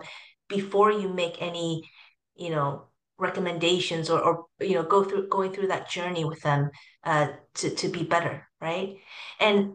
before 0.50 0.92
you 0.92 1.10
make 1.10 1.42
any, 1.42 1.90
you 2.36 2.50
know, 2.50 2.88
recommendations 3.20 4.10
or, 4.10 4.22
or 4.22 4.46
you 4.60 4.76
know 4.76 4.84
go 4.84 5.04
through 5.04 5.28
going 5.28 5.52
through 5.52 5.68
that 5.68 5.90
journey 5.90 6.24
with 6.24 6.42
them 6.42 6.70
uh, 7.04 7.28
to 7.56 7.70
to 7.72 7.90
be 7.90 8.04
better 8.04 8.48
right 8.62 8.98
and 9.40 9.74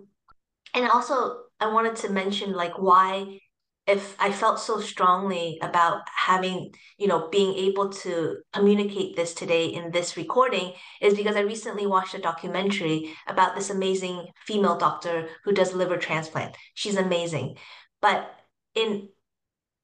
and 0.75 0.88
also 0.88 1.38
i 1.59 1.66
wanted 1.66 1.96
to 1.96 2.09
mention 2.09 2.53
like 2.53 2.79
why 2.79 3.38
if 3.87 4.14
i 4.21 4.31
felt 4.31 4.61
so 4.61 4.79
strongly 4.81 5.59
about 5.61 6.03
having 6.14 6.73
you 6.99 7.09
know 7.09 7.29
being 7.31 7.53
able 7.55 7.88
to 7.90 8.37
communicate 8.53 9.16
this 9.16 9.35
today 9.35 9.66
in 9.66 9.90
this 9.90 10.16
recording 10.16 10.73
is 11.01 11.14
because 11.14 11.35
i 11.35 11.40
recently 11.40 11.87
watched 11.87 12.14
a 12.14 12.21
documentary 12.21 13.12
about 13.27 13.57
this 13.57 13.71
amazing 13.71 14.25
female 14.47 14.77
doctor 14.79 15.29
who 15.45 15.53
does 15.53 15.75
liver 15.75 15.97
transplant. 15.97 16.57
She's 16.75 16.97
amazing. 16.97 17.57
But 18.01 18.31
in 18.75 19.09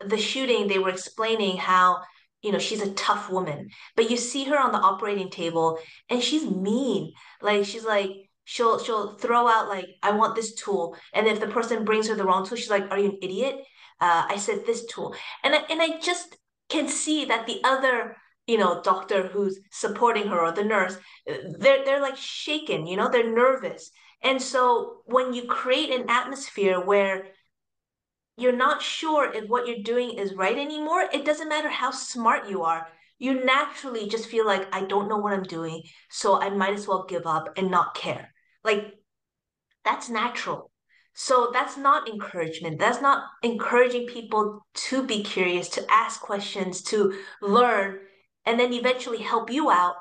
the 0.05 0.19
shooting 0.19 0.69
they 0.69 0.79
were 0.79 0.91
explaining 0.91 1.57
how 1.57 2.03
you 2.43 2.53
know 2.53 2.59
she's 2.59 2.83
a 2.83 2.93
tough 2.93 3.31
woman. 3.31 3.69
But 3.97 4.11
you 4.11 4.17
see 4.17 4.45
her 4.45 4.59
on 4.59 4.73
the 4.73 4.79
operating 4.79 5.31
table 5.31 5.79
and 6.09 6.23
she's 6.23 6.45
mean. 6.49 7.13
Like 7.43 7.65
she's 7.65 7.85
like 7.85 8.11
she'll 8.45 8.79
she'll 8.79 9.17
throw 9.19 9.49
out 9.49 9.69
like 9.69 9.87
i 10.03 10.13
want 10.13 10.37
this 10.37 10.55
tool. 10.55 10.97
And 11.13 11.27
if 11.27 11.41
the 11.41 11.49
person 11.49 11.85
brings 11.85 12.09
her 12.09 12.15
the 12.15 12.25
wrong 12.25 12.47
tool 12.47 12.57
she's 12.57 12.71
like 12.71 12.91
are 12.91 12.99
you 12.99 13.11
an 13.11 13.19
idiot 13.23 13.57
uh, 14.01 14.25
i 14.29 14.37
said 14.37 14.65
this 14.67 14.85
tool 14.87 15.15
and 15.45 15.55
I, 15.55 15.59
and 15.71 15.81
i 15.83 15.99
just 16.01 16.37
can 16.69 16.89
see 16.89 17.25
that 17.27 17.47
the 17.47 17.61
other 17.65 18.17
you 18.47 18.59
know 18.59 18.81
doctor 18.83 19.29
who's 19.29 19.59
supporting 19.71 20.29
her 20.29 20.41
or 20.41 20.53
the 20.53 20.65
nurse 20.65 20.97
they're 21.27 21.85
they're 21.85 22.01
like 22.01 22.17
shaken 22.17 22.87
you 22.87 22.97
know 22.97 23.09
they're 23.11 23.35
nervous 23.35 23.91
and 24.23 24.43
so 24.43 24.99
when 25.07 25.33
you 25.33 25.45
create 25.45 25.91
an 25.91 26.07
atmosphere 26.09 26.81
where 26.81 27.27
you're 28.39 28.57
not 28.57 28.81
sure 28.81 29.33
if 29.33 29.49
what 29.49 29.67
you're 29.67 29.83
doing 29.83 30.17
is 30.17 30.33
right 30.35 30.57
anymore, 30.57 31.09
it 31.13 31.25
doesn't 31.25 31.49
matter 31.49 31.69
how 31.69 31.91
smart 31.91 32.49
you 32.49 32.63
are. 32.63 32.87
You 33.19 33.45
naturally 33.45 34.09
just 34.09 34.29
feel 34.29 34.47
like, 34.47 34.73
I 34.73 34.85
don't 34.85 35.09
know 35.09 35.19
what 35.19 35.33
I'm 35.33 35.43
doing, 35.43 35.83
so 36.09 36.41
I 36.41 36.49
might 36.51 36.75
as 36.75 36.87
well 36.87 37.05
give 37.09 37.27
up 37.27 37.59
and 37.59 37.69
not 37.69 37.97
care. 37.97 38.33
Like, 38.63 38.95
that's 39.85 40.09
natural. 40.09 40.71
So 41.21 41.51
that's 41.53 41.77
not 41.77 42.09
encouragement. 42.09 42.79
That's 42.79 43.03
not 43.03 43.25
encouraging 43.43 44.07
people 44.07 44.65
to 44.87 45.05
be 45.05 45.25
curious, 45.25 45.69
to 45.71 45.85
ask 45.91 46.21
questions, 46.21 46.81
to 46.83 47.13
learn, 47.43 47.99
and 48.47 48.59
then 48.59 48.73
eventually 48.73 49.19
help 49.19 49.51
you 49.51 49.69
out 49.69 49.97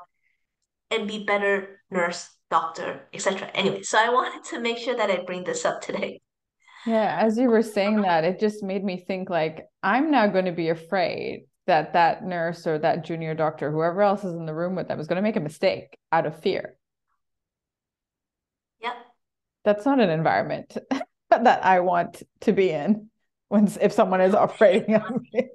and 0.92 1.08
be 1.08 1.24
better 1.24 1.80
nurse, 1.90 2.30
doctor, 2.52 3.08
etc. 3.12 3.50
Anyway, 3.52 3.82
so 3.82 3.98
I 3.98 4.10
wanted 4.14 4.44
to 4.50 4.60
make 4.60 4.78
sure 4.78 4.96
that 4.96 5.10
I 5.10 5.24
bring 5.24 5.42
this 5.42 5.64
up 5.64 5.80
today. 5.80 6.20
Yeah, 6.86 7.18
as 7.20 7.36
you 7.36 7.50
were 7.50 7.64
saying 7.64 8.02
that, 8.02 8.22
it 8.22 8.38
just 8.38 8.62
made 8.62 8.84
me 8.84 9.04
think 9.04 9.28
like 9.28 9.66
I'm 9.82 10.12
now 10.12 10.28
going 10.28 10.44
to 10.44 10.52
be 10.52 10.68
afraid 10.68 11.46
that 11.66 11.94
that 11.94 12.24
nurse 12.24 12.64
or 12.64 12.78
that 12.78 13.04
junior 13.04 13.34
doctor, 13.34 13.72
whoever 13.72 14.02
else 14.02 14.22
is 14.22 14.34
in 14.34 14.46
the 14.46 14.54
room 14.54 14.76
with 14.76 14.86
them, 14.86 15.00
is 15.00 15.08
going 15.08 15.16
to 15.16 15.22
make 15.22 15.34
a 15.34 15.40
mistake 15.40 15.98
out 16.12 16.26
of 16.26 16.40
fear. 16.40 16.76
Yep. 18.80 18.94
That's 19.64 19.84
not 19.84 20.00
an 20.00 20.10
environment 20.10 20.76
that 21.30 21.64
I 21.64 21.80
want 21.80 22.22
to 22.42 22.52
be 22.52 22.70
in 22.70 23.10
when 23.48 23.68
if 23.80 23.92
someone 23.92 24.20
is 24.20 24.34
operating 24.34 24.94
on 24.96 25.26
me. 25.32 25.48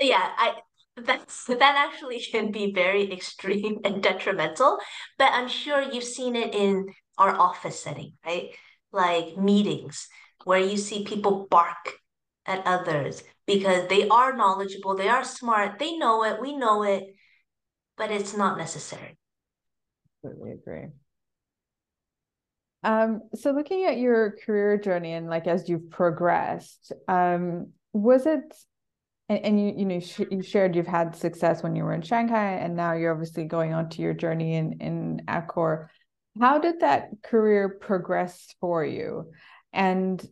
Yeah, 0.00 0.30
I 0.36 0.54
that's 0.96 1.44
that 1.48 1.90
actually 1.90 2.20
can 2.20 2.50
be 2.50 2.72
very 2.72 3.12
extreme 3.12 3.80
and 3.84 4.02
detrimental, 4.02 4.78
but 5.18 5.32
I'm 5.32 5.48
sure 5.48 5.82
you've 5.82 6.04
seen 6.04 6.36
it 6.36 6.54
in 6.54 6.86
our 7.18 7.34
office 7.34 7.82
setting, 7.82 8.14
right? 8.24 8.50
Like 8.92 9.36
meetings 9.36 10.08
where 10.44 10.60
you 10.60 10.76
see 10.76 11.04
people 11.04 11.46
bark 11.50 11.98
at 12.46 12.66
others 12.66 13.22
because 13.46 13.88
they 13.88 14.08
are 14.08 14.36
knowledgeable, 14.36 14.94
they 14.94 15.08
are 15.08 15.24
smart, 15.24 15.78
they 15.78 15.96
know 15.96 16.24
it, 16.24 16.40
we 16.40 16.56
know 16.56 16.82
it, 16.82 17.04
but 17.96 18.10
it's 18.10 18.36
not 18.36 18.58
necessary. 18.58 19.16
Completely 20.22 20.52
agree. 20.52 20.88
Um, 22.84 23.22
so 23.34 23.50
looking 23.50 23.84
at 23.86 23.96
your 23.96 24.36
career 24.44 24.76
journey 24.76 25.14
and 25.14 25.28
like 25.28 25.46
as 25.46 25.68
you've 25.68 25.90
progressed, 25.90 26.92
um, 27.08 27.72
was 27.92 28.26
it 28.26 28.54
and, 29.28 29.38
and 29.44 29.60
you 29.60 29.74
you 29.76 29.84
know 29.86 30.00
sh- 30.00 30.30
you 30.30 30.42
shared 30.42 30.76
you've 30.76 30.86
had 30.86 31.16
success 31.16 31.62
when 31.62 31.74
you 31.74 31.84
were 31.84 31.94
in 31.94 32.02
Shanghai 32.02 32.56
and 32.56 32.76
now 32.76 32.92
you're 32.92 33.12
obviously 33.12 33.44
going 33.44 33.72
on 33.72 33.88
to 33.90 34.02
your 34.02 34.12
journey 34.12 34.54
in 34.54 34.74
in 34.80 35.22
Accor. 35.26 35.88
How 36.38 36.58
did 36.58 36.80
that 36.80 37.08
career 37.22 37.68
progress 37.68 38.54
for 38.60 38.84
you? 38.84 39.32
And 39.72 40.24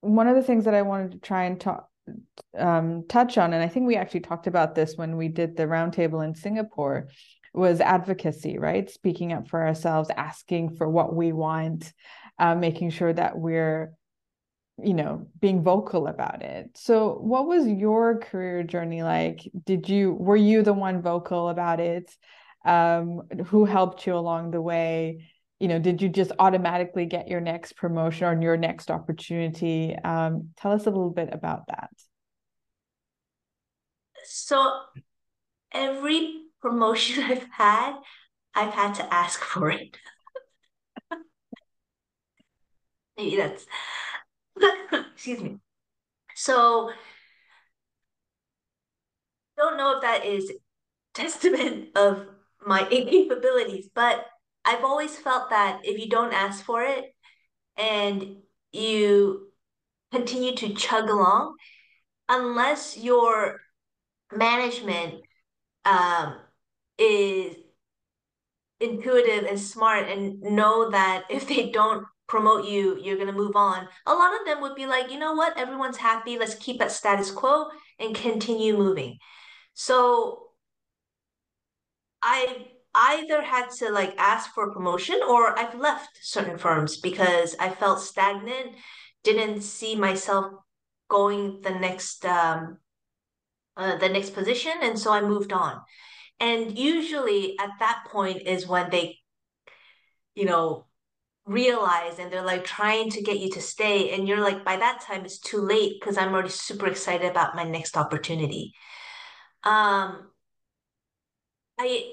one 0.00 0.28
of 0.28 0.36
the 0.36 0.42
things 0.42 0.66
that 0.66 0.74
I 0.74 0.82
wanted 0.82 1.12
to 1.12 1.18
try 1.18 1.44
and 1.44 1.60
talk 1.60 1.88
um, 2.58 3.04
touch 3.08 3.38
on, 3.38 3.54
and 3.54 3.62
I 3.62 3.68
think 3.68 3.86
we 3.86 3.96
actually 3.96 4.20
talked 4.20 4.46
about 4.46 4.74
this 4.74 4.96
when 4.96 5.16
we 5.16 5.28
did 5.28 5.56
the 5.56 5.62
roundtable 5.62 6.22
in 6.22 6.34
Singapore, 6.34 7.08
was 7.54 7.80
advocacy, 7.80 8.58
right? 8.58 8.90
Speaking 8.90 9.32
up 9.32 9.48
for 9.48 9.66
ourselves, 9.66 10.10
asking 10.14 10.76
for 10.76 10.88
what 10.88 11.14
we 11.14 11.32
want, 11.32 11.92
uh, 12.38 12.54
making 12.54 12.90
sure 12.90 13.12
that 13.12 13.38
we're, 13.38 13.92
you 14.82 14.94
know, 14.94 15.28
being 15.40 15.62
vocal 15.62 16.08
about 16.08 16.42
it. 16.42 16.70
So, 16.74 17.14
what 17.14 17.46
was 17.46 17.66
your 17.66 18.18
career 18.18 18.64
journey 18.64 19.02
like? 19.02 19.48
Did 19.64 19.88
you 19.88 20.12
were 20.12 20.36
you 20.36 20.62
the 20.62 20.72
one 20.72 21.00
vocal 21.00 21.48
about 21.48 21.80
it? 21.80 22.14
Um, 22.64 23.22
who 23.46 23.64
helped 23.64 24.06
you 24.06 24.16
along 24.16 24.50
the 24.50 24.60
way? 24.60 25.28
you 25.60 25.68
know 25.68 25.78
did 25.78 26.02
you 26.02 26.08
just 26.08 26.32
automatically 26.38 27.06
get 27.06 27.28
your 27.28 27.40
next 27.40 27.76
promotion 27.76 28.26
or 28.26 28.42
your 28.42 28.56
next 28.56 28.90
opportunity 28.90 29.94
um, 30.04 30.50
tell 30.56 30.72
us 30.72 30.82
a 30.82 30.90
little 30.90 31.10
bit 31.10 31.28
about 31.32 31.68
that 31.68 31.90
so 34.24 34.80
every 35.72 36.43
promotion 36.64 37.22
i've 37.30 37.46
had 37.52 37.94
i've 38.54 38.74
had 38.74 38.94
to 38.94 39.14
ask 39.14 39.40
for 39.40 39.70
it. 39.70 39.96
Maybe 43.16 43.36
that's 43.36 43.66
excuse 45.14 45.42
me. 45.42 45.58
So 46.34 46.90
don't 49.56 49.76
know 49.76 49.96
if 49.96 50.02
that 50.02 50.24
is 50.24 50.52
testament 51.14 51.88
of 51.96 52.26
my 52.66 52.82
incapabilities 52.84 53.84
but 53.94 54.24
I've 54.64 54.84
always 54.84 55.16
felt 55.16 55.50
that 55.50 55.80
if 55.84 56.00
you 56.00 56.08
don't 56.08 56.32
ask 56.32 56.64
for 56.64 56.82
it 56.82 57.14
and 57.76 58.38
you 58.72 59.48
continue 60.12 60.54
to 60.56 60.74
chug 60.74 61.10
along, 61.10 61.56
unless 62.28 62.96
your 62.96 63.60
management 64.32 65.22
um, 65.84 66.36
is 66.98 67.56
intuitive 68.80 69.44
and 69.44 69.58
smart 69.58 70.08
and 70.08 70.40
know 70.40 70.90
that 70.90 71.24
if 71.30 71.48
they 71.48 71.70
don't 71.70 72.06
promote 72.26 72.66
you, 72.66 72.98
you're 73.00 73.16
going 73.16 73.28
to 73.28 73.32
move 73.32 73.56
on. 73.56 73.86
A 74.06 74.14
lot 74.14 74.38
of 74.38 74.46
them 74.46 74.60
would 74.62 74.74
be 74.74 74.86
like, 74.86 75.10
you 75.10 75.18
know 75.18 75.34
what? 75.34 75.58
Everyone's 75.58 75.96
happy. 75.96 76.38
Let's 76.38 76.54
keep 76.54 76.80
at 76.80 76.92
status 76.92 77.30
quo 77.30 77.66
and 77.98 78.14
continue 78.14 78.76
moving. 78.76 79.18
So 79.74 80.48
I 82.22 82.68
either 82.94 83.42
had 83.42 83.70
to 83.78 83.90
like 83.90 84.14
ask 84.18 84.52
for 84.54 84.72
promotion 84.72 85.20
or 85.28 85.58
I've 85.58 85.78
left 85.78 86.18
certain 86.22 86.58
firms 86.58 86.96
because 86.98 87.56
I 87.58 87.70
felt 87.70 88.00
stagnant, 88.00 88.76
didn't 89.22 89.62
see 89.62 89.96
myself 89.96 90.52
going 91.08 91.60
the 91.62 91.70
next 91.70 92.24
um 92.24 92.78
uh, 93.76 93.98
the 93.98 94.08
next 94.08 94.30
position 94.30 94.72
and 94.82 94.98
so 94.98 95.12
I 95.12 95.20
moved 95.20 95.52
on. 95.52 95.80
And 96.40 96.78
usually 96.78 97.58
at 97.58 97.70
that 97.78 98.04
point 98.10 98.42
is 98.42 98.66
when 98.66 98.90
they 98.90 99.18
you 100.34 100.44
know 100.44 100.86
realize 101.46 102.18
and 102.18 102.32
they're 102.32 102.42
like 102.42 102.64
trying 102.64 103.10
to 103.10 103.22
get 103.22 103.38
you 103.38 103.50
to 103.50 103.60
stay 103.60 104.14
and 104.14 104.26
you're 104.26 104.40
like 104.40 104.64
by 104.64 104.76
that 104.76 105.02
time 105.02 105.24
it's 105.24 105.38
too 105.38 105.60
late 105.60 106.00
because 106.00 106.16
I'm 106.16 106.32
already 106.32 106.48
super 106.48 106.86
excited 106.86 107.30
about 107.30 107.54
my 107.54 107.64
next 107.64 107.96
opportunity. 107.96 108.72
Um 109.62 110.30
I 111.78 112.04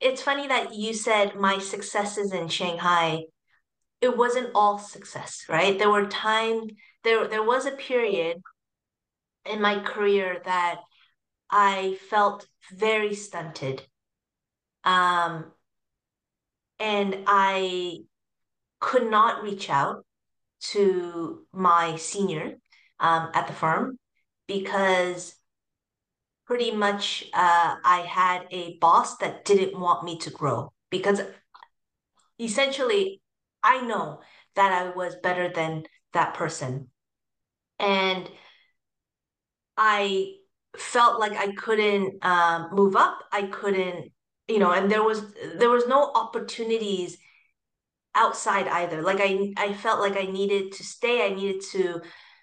it's 0.00 0.22
funny 0.22 0.48
that 0.48 0.74
you 0.74 0.94
said 0.94 1.36
my 1.36 1.58
successes 1.58 2.32
in 2.32 2.48
Shanghai. 2.48 3.24
It 4.00 4.16
wasn't 4.16 4.50
all 4.54 4.78
success, 4.78 5.44
right? 5.48 5.78
There 5.78 5.90
were 5.90 6.06
times 6.06 6.72
there 7.04 7.28
there 7.28 7.44
was 7.44 7.66
a 7.66 7.72
period 7.72 8.38
in 9.44 9.60
my 9.60 9.80
career 9.80 10.40
that 10.44 10.80
I 11.52 11.98
felt 12.08 12.46
very 12.72 13.14
stunted. 13.14 13.82
Um, 14.84 15.52
and 16.78 17.24
I 17.26 17.98
could 18.80 19.08
not 19.08 19.42
reach 19.42 19.70
out 19.70 20.04
to 20.72 21.46
my 21.52 21.96
senior 21.96 22.56
um, 22.98 23.30
at 23.34 23.46
the 23.46 23.52
firm 23.52 23.98
because 24.48 25.34
pretty 26.46 26.70
much 26.70 27.24
uh, 27.34 27.76
I 27.84 28.00
had 28.08 28.46
a 28.50 28.78
boss 28.78 29.18
that 29.18 29.44
didn't 29.44 29.78
want 29.78 30.04
me 30.04 30.18
to 30.18 30.30
grow 30.30 30.72
because 30.90 31.20
essentially 32.40 33.20
I 33.62 33.80
know 33.82 34.20
that 34.56 34.72
I 34.72 34.90
was 34.90 35.14
better 35.22 35.48
than 35.48 35.84
that 36.12 36.34
person. 36.34 36.88
And 37.78 38.28
I 39.76 40.34
felt 40.76 41.20
like 41.20 41.32
I 41.32 41.52
couldn't 41.52 42.24
um, 42.24 42.70
move 42.72 42.96
up. 42.96 43.18
I 43.32 43.42
couldn't, 43.42 44.12
you 44.48 44.58
know, 44.58 44.72
and 44.72 44.90
there 44.90 45.02
was 45.02 45.22
there 45.56 45.70
was 45.70 45.86
no 45.86 46.10
opportunities 46.14 47.18
outside 48.14 48.68
either. 48.68 49.02
Like 49.02 49.18
I 49.20 49.52
I 49.56 49.72
felt 49.74 50.00
like 50.00 50.16
I 50.16 50.30
needed 50.30 50.72
to 50.72 50.84
stay. 50.84 51.24
I 51.26 51.34
needed 51.34 51.62
to 51.72 52.00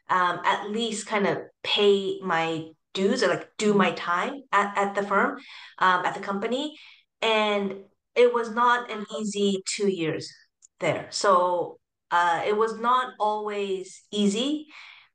um, 0.10 0.40
at 0.44 0.70
least 0.70 1.08
kind 1.08 1.28
of 1.28 1.38
pay 1.64 2.20
my 2.22 2.66
dues 2.94 3.24
or 3.24 3.28
like 3.28 3.50
do 3.58 3.74
my 3.74 3.92
time 3.92 4.42
at, 4.52 4.78
at 4.78 4.96
the 4.96 5.04
firm, 5.04 5.38
um, 5.78 6.06
at 6.06 6.16
the 6.16 6.20
company. 6.20 6.78
And 7.22 7.76
it 8.16 8.34
was 8.34 8.52
not 8.52 8.92
an 8.92 9.06
easy 9.20 9.62
two 9.66 9.88
years 9.88 10.32
there. 10.80 11.08
So 11.12 11.80
uh, 12.12 12.42
it 12.46 12.58
was 12.58 12.80
not 12.80 13.14
always 13.20 14.04
easy. 14.12 14.68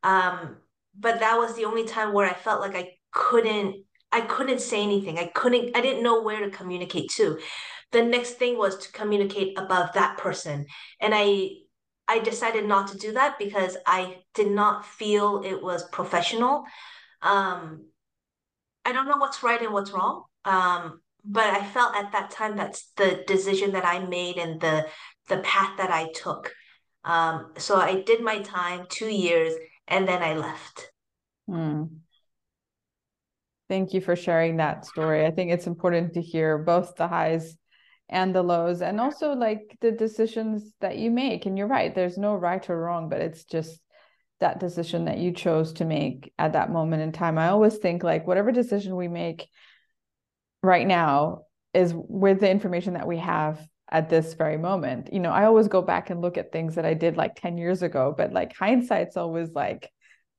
Um, 0.03 0.59
but 0.99 1.21
that 1.21 1.39
was 1.39 1.57
the 1.57 1.65
only 1.65 1.85
time 1.85 2.13
where 2.13 2.29
I 2.29 2.35
felt 2.35 2.61
like 2.61 2.77
I 2.77 2.93
couldn't 3.15 3.85
I 4.13 4.21
couldn't 4.21 4.61
say 4.61 4.83
anything. 4.83 5.19
I 5.19 5.31
couldn't 5.35 5.77
I 5.77 5.81
didn't 5.81 6.03
know 6.03 6.23
where 6.23 6.41
to 6.41 6.51
communicate 6.51 7.11
to. 7.17 7.39
The 7.93 8.03
next 8.03 8.33
thing 8.33 8.59
was 8.59 8.77
to 8.79 8.93
communicate 8.93 9.59
above 9.59 9.93
that 9.95 10.19
person. 10.19 10.67
And 11.01 11.15
I 11.15 11.51
I 12.07 12.19
decided 12.19 12.67
not 12.67 12.89
to 12.89 12.99
do 12.99 13.13
that 13.13 13.39
because 13.39 13.77
I 13.87 14.19
did 14.35 14.51
not 14.51 14.85
feel 14.85 15.43
it 15.45 15.63
was 15.63 15.89
professional. 15.89 16.65
Um, 17.23 17.87
I 18.85 18.93
don't 18.93 19.09
know 19.09 19.17
what's 19.17 19.43
right 19.43 19.63
and 19.63 19.73
what's 19.73 19.93
wrong. 19.93 20.25
Um, 20.45 21.01
but 21.25 21.47
I 21.47 21.65
felt 21.65 21.97
at 21.97 22.13
that 22.13 22.31
time 22.31 22.57
that's 22.57 22.91
the 22.97 23.25
decision 23.27 23.73
that 23.73 23.87
I 23.87 23.99
made 24.01 24.37
and 24.37 24.61
the 24.61 24.87
the 25.29 25.39
path 25.39 25.79
that 25.79 25.91
I 25.91 26.11
took. 26.15 26.53
Um, 27.05 27.53
so 27.57 27.77
I 27.77 28.03
did 28.03 28.23
my 28.23 28.41
time, 28.41 28.87
two 28.89 29.09
years, 29.09 29.55
and 29.89 30.07
then 30.07 30.23
I 30.23 30.35
left. 30.35 30.91
Mm. 31.49 31.89
Thank 33.69 33.95
you 33.95 34.01
for 34.01 34.15
sharing 34.15 34.59
that 34.59 34.85
story. 34.85 35.25
I 35.25 35.31
think 35.31 35.51
it's 35.51 35.67
important 35.67 36.15
to 36.15 36.23
hear 36.23 36.59
both 36.59 36.97
the 36.97 37.09
highs 37.09 37.57
and 38.11 38.35
the 38.35 38.43
lows 38.43 38.83
and 38.83 39.01
also 39.01 39.33
like 39.33 39.79
the 39.81 39.91
decisions 39.91 40.75
that 40.81 40.99
you 40.99 41.11
make. 41.11 41.47
And 41.47 41.57
you're 41.57 41.67
right 41.67 41.95
there's 41.95 42.19
no 42.19 42.35
right 42.35 42.69
or 42.69 42.79
wrong 42.79 43.09
but 43.09 43.21
it's 43.21 43.45
just 43.45 43.81
that 44.41 44.61
decision 44.61 45.07
that 45.07 45.19
you 45.19 45.33
chose 45.33 45.73
to 45.75 45.85
make 45.85 46.33
at 46.39 46.53
that 46.53 46.71
moment 46.71 47.03
in 47.03 47.13
time. 47.13 47.39
I 47.39 47.49
always 47.49 47.79
think 47.79 48.03
like 48.03 48.27
whatever 48.27 48.53
decision 48.53 48.97
we 48.97 49.09
make 49.09 49.49
right 50.63 50.87
now 50.87 51.43
is 51.73 51.95
with 51.95 52.41
the 52.41 52.51
information 52.51 52.95
that 52.95 53.07
we 53.07 53.19
have 53.19 53.67
at 53.91 54.11
this 54.11 54.35
very 54.35 54.59
moment. 54.59 55.13
You 55.13 55.21
know 55.21 55.31
i 55.31 55.45
always 55.45 55.69
go 55.69 55.81
back 55.81 56.11
and 56.11 56.21
look 56.21 56.37
at 56.37 56.53
things 56.53 56.75
that 56.75 56.85
i 56.85 56.95
did 56.95 57.17
like 57.17 57.37
10 57.37 57.57
years 57.59 57.83
ago 57.83 58.15
but 58.17 58.33
like 58.33 58.55
hindsight's 58.57 59.17
always 59.17 59.51
like 59.53 59.91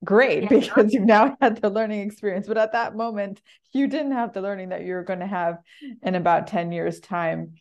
great 0.05 0.43
yeah. 0.43 0.49
because 0.49 0.93
you've 0.93 1.03
now 1.03 1.35
had 1.41 1.61
the 1.61 1.69
learning 1.69 2.01
experience. 2.01 2.47
But 2.47 2.57
at 2.57 2.73
that 2.73 2.95
moment 2.95 3.41
you 3.73 3.87
didn't 3.87 4.13
have 4.13 4.33
the 4.33 4.41
learning 4.41 4.69
that 4.69 4.85
you're 4.85 5.03
going 5.03 5.19
to 5.19 5.27
have 5.27 5.57
in 6.01 6.15
about 6.15 6.47
10 6.47 6.71
years 6.71 6.99
time. 6.99 7.55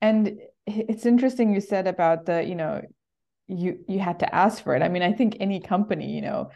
And 0.00 0.38
it's 0.66 1.04
interesting 1.04 1.52
you 1.52 1.60
said 1.60 1.86
about 1.86 2.26
the 2.26 2.44
you 2.44 2.54
know 2.54 2.82
you 3.48 3.80
you 3.88 3.98
had 3.98 4.20
to 4.20 4.34
ask 4.34 4.62
for 4.62 4.74
it. 4.74 4.82
I 4.82 4.88
mean 4.88 5.02
i 5.02 5.12
think 5.12 5.36
any 5.40 5.60
company 5.60 6.12
you 6.12 6.22
know 6.22 6.50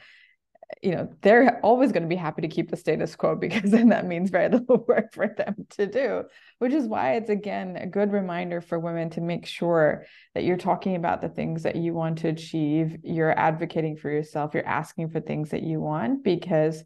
you 0.82 0.90
know 0.90 1.08
they're 1.22 1.60
always 1.60 1.92
going 1.92 2.02
to 2.02 2.08
be 2.08 2.16
happy 2.16 2.42
to 2.42 2.48
keep 2.48 2.70
the 2.70 2.76
status 2.76 3.16
quo 3.16 3.34
because 3.40 3.70
then 3.70 3.88
that 3.88 4.06
means 4.06 4.30
very 4.30 4.48
little 4.48 4.84
work 4.88 5.12
for 5.12 5.28
them 5.28 5.66
to 5.70 5.87
do 5.87 6.24
which 6.58 6.72
is 6.72 6.87
why 6.87 7.14
it's 7.14 7.30
again 7.30 7.76
a 7.76 7.87
good 7.87 8.12
reminder 8.12 8.60
for 8.60 8.78
women 8.78 9.10
to 9.10 9.20
make 9.20 9.46
sure 9.46 10.04
that 10.34 10.44
you're 10.44 10.56
talking 10.56 10.96
about 10.96 11.20
the 11.20 11.28
things 11.28 11.62
that 11.62 11.76
you 11.76 11.94
want 11.94 12.18
to 12.18 12.28
achieve 12.28 12.96
you're 13.02 13.38
advocating 13.38 13.96
for 13.96 14.10
yourself 14.10 14.54
you're 14.54 14.66
asking 14.66 15.08
for 15.08 15.20
things 15.20 15.50
that 15.50 15.62
you 15.62 15.80
want 15.80 16.22
because 16.24 16.84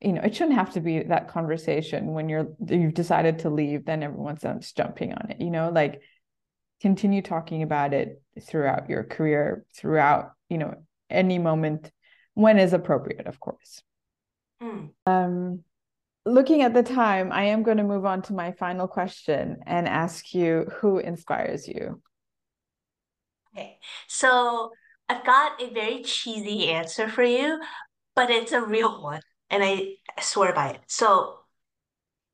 you 0.00 0.12
know 0.12 0.22
it 0.22 0.34
shouldn't 0.34 0.56
have 0.56 0.72
to 0.72 0.80
be 0.80 1.02
that 1.02 1.28
conversation 1.28 2.12
when 2.12 2.28
you're 2.28 2.48
you've 2.66 2.94
decided 2.94 3.38
to 3.38 3.50
leave 3.50 3.84
then 3.84 4.02
everyone's 4.02 4.72
jumping 4.72 5.12
on 5.12 5.30
it 5.30 5.40
you 5.40 5.50
know 5.50 5.70
like 5.70 6.02
continue 6.80 7.22
talking 7.22 7.62
about 7.62 7.94
it 7.94 8.20
throughout 8.42 8.90
your 8.90 9.04
career 9.04 9.64
throughout 9.76 10.32
you 10.48 10.58
know 10.58 10.74
any 11.08 11.38
moment 11.38 11.92
when 12.34 12.58
is 12.58 12.72
appropriate 12.72 13.26
of 13.26 13.38
course 13.40 13.82
mm. 14.62 14.90
um 15.06 15.60
looking 16.24 16.62
at 16.62 16.74
the 16.74 16.82
time 16.82 17.32
i 17.32 17.44
am 17.44 17.62
going 17.62 17.78
to 17.78 17.82
move 17.82 18.04
on 18.04 18.22
to 18.22 18.32
my 18.32 18.52
final 18.52 18.86
question 18.86 19.58
and 19.66 19.88
ask 19.88 20.34
you 20.34 20.66
who 20.80 20.98
inspires 20.98 21.66
you 21.66 22.00
okay 23.54 23.78
so 24.08 24.70
i've 25.08 25.24
got 25.24 25.60
a 25.60 25.72
very 25.72 26.02
cheesy 26.02 26.68
answer 26.68 27.08
for 27.08 27.24
you 27.24 27.60
but 28.14 28.30
it's 28.30 28.52
a 28.52 28.62
real 28.62 29.02
one 29.02 29.22
and 29.52 29.62
I 29.62 29.96
swear 30.20 30.52
by 30.54 30.70
it. 30.70 30.80
So 30.86 31.40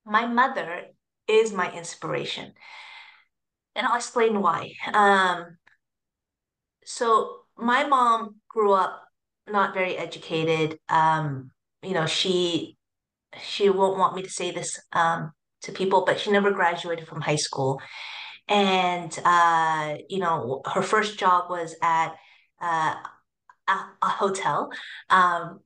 my 0.06 0.26
mother 0.26 0.87
is 1.26 1.52
my 1.52 1.70
inspiration. 1.72 2.52
And 3.74 3.87
I'll 3.87 3.96
explain 3.96 4.40
why. 4.40 4.72
Um, 4.94 5.58
so 6.84 7.40
my 7.56 7.84
mom 7.84 8.37
grew 8.48 8.72
up 8.72 9.08
not 9.52 9.74
very 9.74 9.96
educated. 9.96 10.78
Um, 10.88 11.50
you 11.82 11.94
know, 11.94 12.06
she 12.06 12.76
she 13.42 13.68
won't 13.70 13.98
want 13.98 14.16
me 14.16 14.22
to 14.22 14.30
say 14.30 14.50
this 14.50 14.80
um, 14.92 15.32
to 15.62 15.72
people, 15.72 16.04
but 16.04 16.20
she 16.20 16.30
never 16.30 16.50
graduated 16.50 17.06
from 17.06 17.20
high 17.20 17.37
school. 17.37 17.80
And 18.48 19.16
uh, 19.24 19.96
you 20.08 20.18
know, 20.18 20.62
her 20.72 20.82
first 20.82 21.18
job 21.18 21.50
was 21.50 21.74
at 21.82 22.14
uh, 22.61 22.94
a, 23.68 23.72
a 24.02 24.08
hotel. 24.08 24.70
Um, 25.11 25.61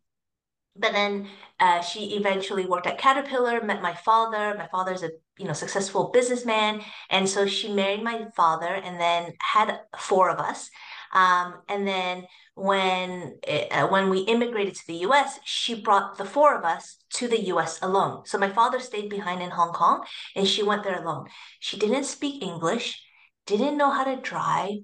but 0.77 0.93
then 0.93 1.29
uh, 1.61 1.83
she 1.83 2.17
eventually 2.17 2.65
worked 2.65 2.87
at 2.87 2.99
Caterpillar, 2.99 3.63
met 3.63 3.83
my 3.83 3.95
father. 3.95 4.55
My 4.57 4.69
father's 4.69 5.03
a 5.03 5.11
you 5.39 5.47
know 5.47 5.53
successful 5.53 6.11
businessman, 6.13 6.83
and 7.11 7.29
so 7.29 7.47
she 7.47 7.73
married 7.73 8.03
my 8.03 8.27
father, 8.37 8.75
and 8.75 9.01
then 9.01 9.35
had 9.41 9.81
four 9.99 10.31
of 10.31 10.39
us. 10.39 10.71
Um, 11.13 11.57
and 11.69 11.87
then 11.87 12.27
when 12.55 13.39
uh, 13.71 13.87
when 13.89 14.11
we 14.11 14.21
immigrated 14.21 14.75
to 14.77 14.87
the 14.87 15.03
U.S., 15.09 15.39
she 15.45 15.81
brought 15.81 16.17
the 16.19 16.25
four 16.25 16.57
of 16.57 16.65
us 16.65 16.99
to 17.15 17.29
the 17.29 17.41
U.S. 17.47 17.79
alone. 17.83 18.25
So 18.27 18.39
my 18.39 18.51
father 18.51 18.81
stayed 18.81 19.11
behind 19.11 19.43
in 19.43 19.51
Hong 19.51 19.73
Kong, 19.73 20.05
and 20.35 20.47
she 20.47 20.63
went 20.63 20.85
there 20.85 21.03
alone. 21.03 21.27
She 21.61 21.79
didn't 21.79 22.05
speak 22.05 22.43
English, 22.43 23.03
didn't 23.47 23.77
know 23.77 23.91
how 23.91 24.05
to 24.05 24.21
drive 24.21 24.79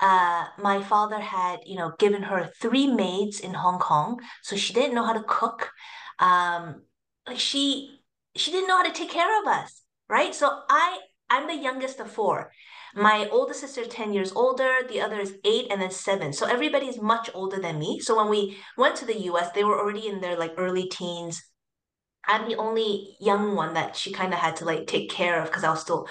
uh, 0.00 0.44
my 0.58 0.82
father 0.82 1.20
had, 1.20 1.60
you 1.64 1.76
know, 1.76 1.92
given 1.98 2.22
her 2.22 2.50
three 2.60 2.86
maids 2.86 3.40
in 3.40 3.54
Hong 3.54 3.78
Kong, 3.78 4.20
so 4.42 4.56
she 4.56 4.72
didn't 4.72 4.94
know 4.94 5.04
how 5.04 5.12
to 5.12 5.22
cook. 5.22 5.70
Um, 6.18 6.82
like 7.26 7.38
she 7.38 8.00
she 8.36 8.50
didn't 8.50 8.68
know 8.68 8.76
how 8.76 8.82
to 8.84 8.92
take 8.92 9.10
care 9.10 9.40
of 9.40 9.48
us, 9.48 9.82
right? 10.08 10.34
So 10.34 10.50
I 10.68 10.98
I'm 11.30 11.46
the 11.46 11.56
youngest 11.56 12.00
of 12.00 12.10
four. 12.10 12.52
My 12.94 13.28
oldest 13.30 13.60
sister 13.60 13.80
is 13.80 13.88
10 13.88 14.12
years 14.12 14.32
older, 14.32 14.78
the 14.88 15.00
other 15.00 15.18
is 15.18 15.34
eight 15.44 15.66
and 15.70 15.82
then 15.82 15.90
seven. 15.90 16.32
So 16.32 16.46
everybody 16.46 16.86
is 16.86 17.00
much 17.00 17.28
older 17.34 17.60
than 17.60 17.78
me. 17.78 17.98
So 18.00 18.16
when 18.16 18.28
we 18.28 18.56
went 18.76 18.96
to 18.96 19.04
the 19.04 19.20
US, 19.30 19.50
they 19.50 19.64
were 19.64 19.78
already 19.78 20.06
in 20.06 20.20
their 20.20 20.38
like 20.38 20.54
early 20.56 20.88
teens. 20.88 21.42
I'm 22.26 22.48
the 22.48 22.56
only 22.56 23.16
young 23.20 23.54
one 23.56 23.74
that 23.74 23.96
she 23.96 24.12
kind 24.12 24.32
of 24.32 24.38
had 24.38 24.56
to 24.56 24.64
like 24.64 24.86
take 24.86 25.10
care 25.10 25.40
of 25.40 25.46
because 25.46 25.64
I 25.64 25.70
was 25.70 25.80
still 25.80 26.08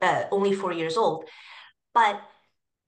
uh, 0.00 0.24
only 0.30 0.54
four 0.54 0.72
years 0.72 0.96
old. 0.96 1.24
But 1.94 2.20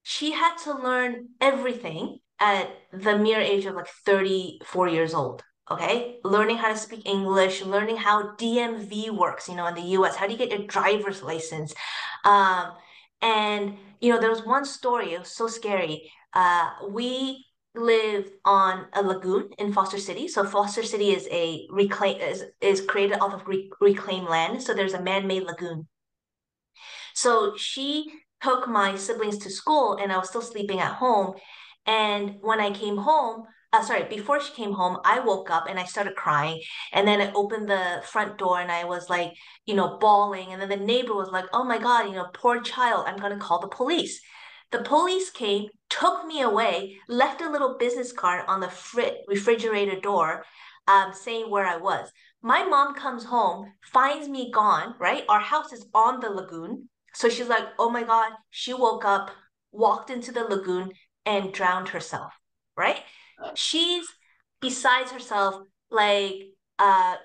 she 0.03 0.31
had 0.31 0.55
to 0.63 0.73
learn 0.73 1.29
everything 1.41 2.19
at 2.39 2.69
the 2.91 3.17
mere 3.17 3.39
age 3.39 3.65
of 3.65 3.75
like 3.75 3.87
34 4.05 4.87
years 4.87 5.13
old 5.13 5.43
okay 5.71 6.17
learning 6.25 6.57
how 6.57 6.67
to 6.67 6.77
speak 6.77 7.05
english 7.05 7.63
learning 7.63 7.95
how 7.95 8.35
dmv 8.35 9.11
works 9.11 9.47
you 9.47 9.55
know 9.55 9.65
in 9.67 9.75
the 9.75 9.81
us 9.81 10.15
how 10.17 10.25
do 10.25 10.33
you 10.33 10.37
get 10.37 10.49
your 10.49 10.67
driver's 10.67 11.23
license 11.23 11.73
um, 12.25 12.73
and 13.23 13.77
you 14.01 14.11
know 14.11 14.19
there 14.19 14.29
was 14.29 14.45
one 14.45 14.65
story 14.65 15.13
it 15.13 15.19
was 15.19 15.35
so 15.35 15.47
scary. 15.47 16.11
Uh, 16.33 16.69
we 16.89 17.45
live 17.75 18.29
on 18.45 18.85
a 18.93 19.01
lagoon 19.01 19.49
in 19.57 19.73
foster 19.73 19.97
city. 19.97 20.27
So 20.27 20.45
foster 20.45 20.83
city 20.83 21.11
is 21.11 21.27
a 21.31 21.65
reclaim 21.71 22.19
is, 22.21 22.43
is 22.61 22.81
created 22.81 23.19
off 23.19 23.33
of 23.33 23.47
re- 23.47 23.71
reclaimed 23.81 24.27
land. 24.27 24.61
So 24.61 24.73
there's 24.73 24.93
a 24.93 25.01
man-made 25.01 25.43
lagoon. 25.43 25.87
So 27.15 27.55
she 27.57 28.11
took 28.41 28.67
my 28.67 28.95
siblings 28.95 29.37
to 29.39 29.49
school 29.49 29.97
and 29.99 30.11
I 30.11 30.17
was 30.17 30.29
still 30.29 30.41
sleeping 30.41 30.79
at 30.79 30.93
home. 30.93 31.33
And 31.85 32.35
when 32.41 32.59
I 32.59 32.71
came 32.71 32.97
home, 32.97 33.43
uh, 33.73 33.81
sorry, 33.81 34.03
before 34.03 34.39
she 34.39 34.53
came 34.53 34.71
home, 34.73 34.99
I 35.03 35.19
woke 35.19 35.49
up 35.49 35.65
and 35.67 35.79
I 35.79 35.85
started 35.85 36.15
crying. 36.15 36.61
And 36.93 37.07
then 37.07 37.19
I 37.19 37.31
opened 37.33 37.67
the 37.67 38.03
front 38.05 38.37
door 38.37 38.59
and 38.61 38.71
I 38.71 38.85
was 38.85 39.09
like, 39.09 39.33
you 39.65 39.73
know, 39.73 39.97
bawling. 39.97 40.53
And 40.53 40.61
then 40.61 40.69
the 40.69 40.77
neighbor 40.77 41.15
was 41.15 41.29
like, 41.31 41.45
oh 41.53 41.63
my 41.63 41.79
God, 41.79 42.05
you 42.05 42.13
know, 42.13 42.27
poor 42.33 42.61
child, 42.61 43.05
I'm 43.07 43.17
going 43.17 43.33
to 43.33 43.43
call 43.43 43.59
the 43.59 43.67
police. 43.67 44.21
The 44.71 44.79
police 44.83 45.31
came, 45.31 45.69
took 45.89 46.25
me 46.25 46.41
away, 46.41 46.97
left 47.07 47.41
a 47.41 47.49
little 47.49 47.77
business 47.79 48.11
card 48.11 48.45
on 48.47 48.59
the 48.59 48.69
fr- 48.69 49.17
refrigerator 49.27 49.99
door 49.99 50.43
um, 50.87 51.11
saying 51.13 51.49
where 51.49 51.65
I 51.65 51.77
was. 51.77 52.11
My 52.41 52.63
mom 52.63 52.93
comes 52.93 53.23
home, 53.23 53.71
finds 53.81 54.27
me 54.29 54.51
gone, 54.51 54.95
right? 54.99 55.23
Our 55.29 55.39
house 55.39 55.73
is 55.73 55.85
on 55.93 56.19
the 56.19 56.29
lagoon. 56.29 56.89
So 57.15 57.29
she's 57.29 57.47
like, 57.47 57.65
oh 57.79 57.89
my 57.89 58.03
God, 58.03 58.33
she 58.49 58.73
woke 58.73 59.05
up, 59.05 59.31
walked 59.71 60.09
into 60.09 60.31
the 60.31 60.43
lagoon, 60.43 60.91
and 61.25 61.53
drowned 61.53 61.89
herself, 61.89 62.33
right? 62.75 62.97
She's 63.55 64.05
besides 64.61 65.11
herself, 65.11 65.55
like, 65.89 66.35
uh, 66.79 67.15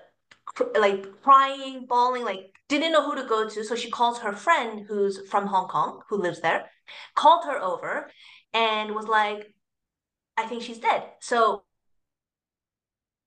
like 0.79 1.21
crying, 1.21 1.85
bawling, 1.87 2.23
like 2.23 2.51
didn't 2.67 2.91
know 2.91 3.03
who 3.03 3.15
to 3.15 3.27
go 3.27 3.47
to. 3.47 3.63
So 3.63 3.75
she 3.75 3.89
calls 3.89 4.19
her 4.19 4.33
friend 4.33 4.85
who's 4.87 5.27
from 5.29 5.47
Hong 5.47 5.67
Kong, 5.67 6.01
who 6.09 6.17
lives 6.17 6.41
there, 6.41 6.69
called 7.15 7.45
her 7.45 7.61
over 7.61 8.09
and 8.53 8.93
was 8.95 9.07
like, 9.07 9.53
I 10.37 10.45
think 10.47 10.63
she's 10.63 10.79
dead. 10.79 11.03
So 11.19 11.63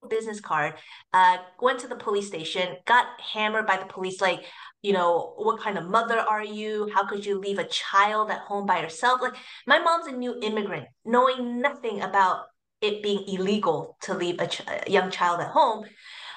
business 0.09 0.41
card, 0.41 0.74
uh, 1.12 1.39
went 1.61 1.78
to 1.80 1.89
the 1.89 1.97
police 1.97 2.26
station, 2.26 2.76
got 2.87 3.07
hammered 3.20 3.66
by 3.66 3.76
the 3.76 3.87
police, 3.87 4.20
like, 4.20 4.45
you 4.83 4.93
know, 4.93 5.35
what 5.37 5.61
kind 5.61 5.78
of 5.78 5.89
mother 5.89 6.18
are 6.18 6.45
you? 6.45 6.91
How 6.93 7.07
could 7.07 7.24
you 7.24 7.39
leave 7.39 7.59
a 7.59 7.64
child 7.64 8.30
at 8.30 8.41
home 8.41 8.66
by 8.66 8.80
herself? 8.80 9.20
Like, 9.22 9.35
my 9.66 9.78
mom's 9.78 10.09
a 10.09 10.12
new 10.12 10.39
immigrant, 10.43 10.87
knowing 11.05 11.61
nothing 11.61 12.03
about 12.03 12.47
it 12.83 13.03
being 13.03 13.24
illegal 13.28 13.97
to 14.03 14.14
leave 14.14 14.41
a, 14.41 14.47
ch- 14.47 14.62
a 14.66 14.91
young 14.91 15.11
child 15.11 15.41
at 15.41 15.49
home. 15.49 15.85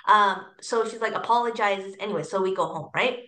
Um, 0.08 0.46
so 0.62 0.88
she's 0.88 1.02
like 1.02 1.14
apologizes 1.14 1.96
anyway. 2.00 2.24
So 2.24 2.41
we 2.41 2.56
go 2.56 2.68
home, 2.68 2.89
right? 2.93 3.20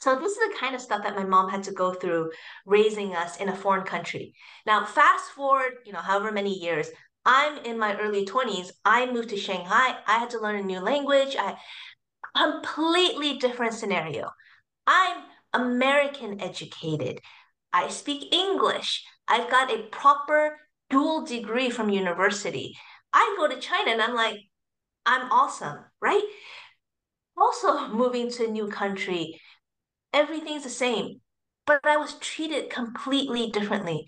So 0.00 0.18
this 0.18 0.32
is 0.32 0.38
the 0.38 0.56
kind 0.58 0.74
of 0.74 0.80
stuff 0.80 1.02
that 1.02 1.16
my 1.16 1.24
mom 1.24 1.50
had 1.50 1.62
to 1.64 1.72
go 1.72 1.92
through 1.92 2.30
raising 2.66 3.14
us 3.14 3.36
in 3.36 3.48
a 3.48 3.56
foreign 3.56 3.84
country. 3.84 4.34
Now, 4.66 4.84
fast 4.84 5.30
forward, 5.32 5.72
you 5.84 5.92
know, 5.92 6.00
however 6.00 6.32
many 6.32 6.58
years, 6.58 6.88
I'm 7.26 7.58
in 7.64 7.78
my 7.78 7.98
early 7.98 8.24
20s. 8.24 8.70
I 8.84 9.10
moved 9.12 9.28
to 9.30 9.36
Shanghai. 9.36 9.96
I 10.06 10.18
had 10.18 10.30
to 10.30 10.40
learn 10.40 10.56
a 10.56 10.62
new 10.62 10.80
language. 10.80 11.36
I 11.38 11.56
completely 12.34 13.38
different 13.38 13.74
scenario. 13.74 14.30
I'm 14.86 15.22
American 15.52 16.40
educated. 16.40 17.20
I 17.72 17.88
speak 17.88 18.34
English. 18.34 19.04
I've 19.28 19.50
got 19.50 19.72
a 19.72 19.82
proper 19.90 20.58
dual 20.90 21.24
degree 21.24 21.70
from 21.70 21.88
university. 21.90 22.76
I 23.12 23.34
go 23.38 23.48
to 23.48 23.60
China 23.60 23.92
and 23.92 24.02
I'm 24.02 24.14
like, 24.14 24.36
I'm 25.06 25.30
awesome, 25.32 25.78
right? 26.00 26.22
Also 27.36 27.88
moving 27.94 28.30
to 28.32 28.46
a 28.46 28.50
new 28.50 28.68
country, 28.68 29.40
everything's 30.12 30.64
the 30.64 30.70
same, 30.70 31.20
but 31.66 31.80
I 31.84 31.96
was 31.96 32.14
treated 32.18 32.70
completely 32.70 33.50
differently. 33.50 34.06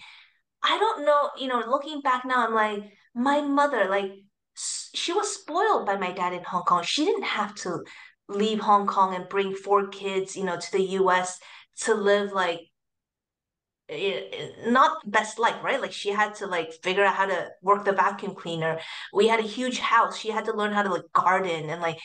I 0.62 0.78
don't 0.78 1.04
know, 1.04 1.30
you 1.38 1.48
know, 1.48 1.62
looking 1.68 2.00
back 2.02 2.24
now, 2.24 2.46
I'm 2.46 2.54
like, 2.54 2.84
my 3.14 3.40
mother, 3.40 3.88
like, 3.88 4.12
she 4.54 5.12
was 5.12 5.34
spoiled 5.34 5.86
by 5.86 5.96
my 5.96 6.12
dad 6.12 6.34
in 6.34 6.44
Hong 6.44 6.62
Kong. 6.62 6.82
She 6.84 7.04
didn't 7.04 7.24
have 7.24 7.54
to 7.56 7.82
leave 8.28 8.60
Hong 8.60 8.86
Kong 8.86 9.14
and 9.14 9.28
bring 9.28 9.54
four 9.54 9.88
kids, 9.88 10.36
you 10.36 10.44
know, 10.44 10.58
to 10.58 10.72
the 10.72 10.82
US 11.00 11.38
to 11.80 11.94
live 11.94 12.32
like 12.32 12.60
not 14.66 14.98
best 15.10 15.38
life, 15.38 15.62
right? 15.62 15.80
Like 15.80 15.92
she 15.92 16.10
had 16.10 16.34
to 16.36 16.46
like 16.46 16.72
figure 16.82 17.04
out 17.04 17.14
how 17.14 17.26
to 17.26 17.48
work 17.62 17.84
the 17.84 17.92
vacuum 17.92 18.34
cleaner. 18.34 18.78
We 19.12 19.28
had 19.28 19.40
a 19.40 19.42
huge 19.42 19.78
house. 19.78 20.18
She 20.18 20.30
had 20.30 20.44
to 20.46 20.56
learn 20.56 20.72
how 20.72 20.82
to 20.82 20.90
like 20.90 21.12
garden 21.12 21.70
and 21.70 21.80
like 21.80 21.98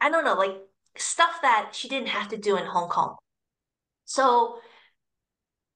I 0.00 0.10
don't 0.10 0.24
know, 0.24 0.34
like 0.34 0.56
stuff 0.96 1.40
that 1.42 1.70
she 1.74 1.88
didn't 1.88 2.08
have 2.08 2.28
to 2.28 2.36
do 2.36 2.56
in 2.56 2.66
Hong 2.66 2.88
Kong. 2.88 3.16
So 4.04 4.58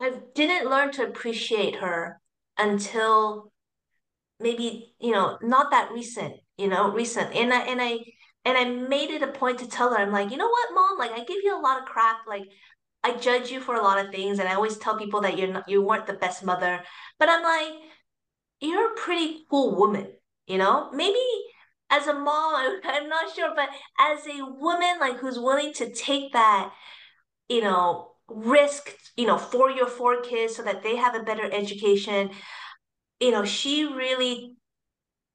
I 0.01 0.13
didn't 0.35 0.71
learn 0.71 0.93
to 0.93 1.07
appreciate 1.07 1.77
her 1.77 2.21
until 2.59 3.53
maybe, 4.39 4.95
you 5.01 5.13
know, 5.13 5.39
not 5.43 5.71
that 5.71 5.93
recent, 5.93 6.35
you 6.57 6.69
know, 6.69 6.91
recent. 6.93 7.35
And 7.35 7.53
I 7.53 7.61
and 7.63 7.81
I 7.81 7.99
and 8.45 8.57
I 8.57 8.65
made 8.65 9.11
it 9.11 9.23
a 9.23 9.29
point 9.29 9.59
to 9.59 9.69
tell 9.69 9.91
her, 9.91 9.99
I'm 9.99 10.13
like, 10.13 10.31
you 10.31 10.37
know 10.37 10.49
what, 10.49 10.75
mom? 10.75 10.99
Like 10.99 11.13
I 11.13 11.25
give 11.25 11.39
you 11.43 11.59
a 11.59 11.61
lot 11.61 11.81
of 11.81 11.87
crap. 11.87 12.21
Like 12.27 12.45
I 13.03 13.17
judge 13.17 13.51
you 13.51 13.61
for 13.61 13.77
a 13.77 13.83
lot 13.83 14.05
of 14.05 14.13
things, 14.13 14.39
and 14.39 14.49
I 14.49 14.55
always 14.55 14.77
tell 14.77 14.99
people 14.99 15.23
that 15.23 15.39
you're 15.39 15.53
not, 15.53 15.69
you 15.69 15.83
weren't 15.83 16.07
the 16.07 16.13
best 16.13 16.45
mother. 16.45 16.83
But 17.19 17.29
I'm 17.29 17.43
like, 17.43 17.81
you're 18.61 18.93
a 18.93 18.97
pretty 18.97 19.45
cool 19.51 19.77
woman, 19.77 20.09
you 20.47 20.59
know? 20.59 20.91
Maybe 20.93 21.19
as 21.89 22.07
a 22.07 22.15
mom, 22.15 22.81
I'm 22.85 23.09
not 23.09 23.35
sure, 23.35 23.53
but 23.55 23.69
as 23.99 24.27
a 24.27 24.45
woman 24.45 24.99
like 25.01 25.17
who's 25.17 25.39
willing 25.39 25.73
to 25.75 25.93
take 25.93 26.33
that, 26.33 26.73
you 27.49 27.63
know, 27.63 28.13
risk, 28.29 28.95
you 29.17 29.27
know, 29.27 29.39
for 29.39 29.71
your 29.71 29.89
four 29.89 30.21
kids 30.21 30.57
so 30.57 30.63
that 30.63 30.83
they 30.83 30.97
have 30.97 31.15
a 31.15 31.23
better 31.23 31.51
education, 31.51 32.31
you 33.19 33.31
know, 33.31 33.45
she 33.45 33.85
really 33.85 34.57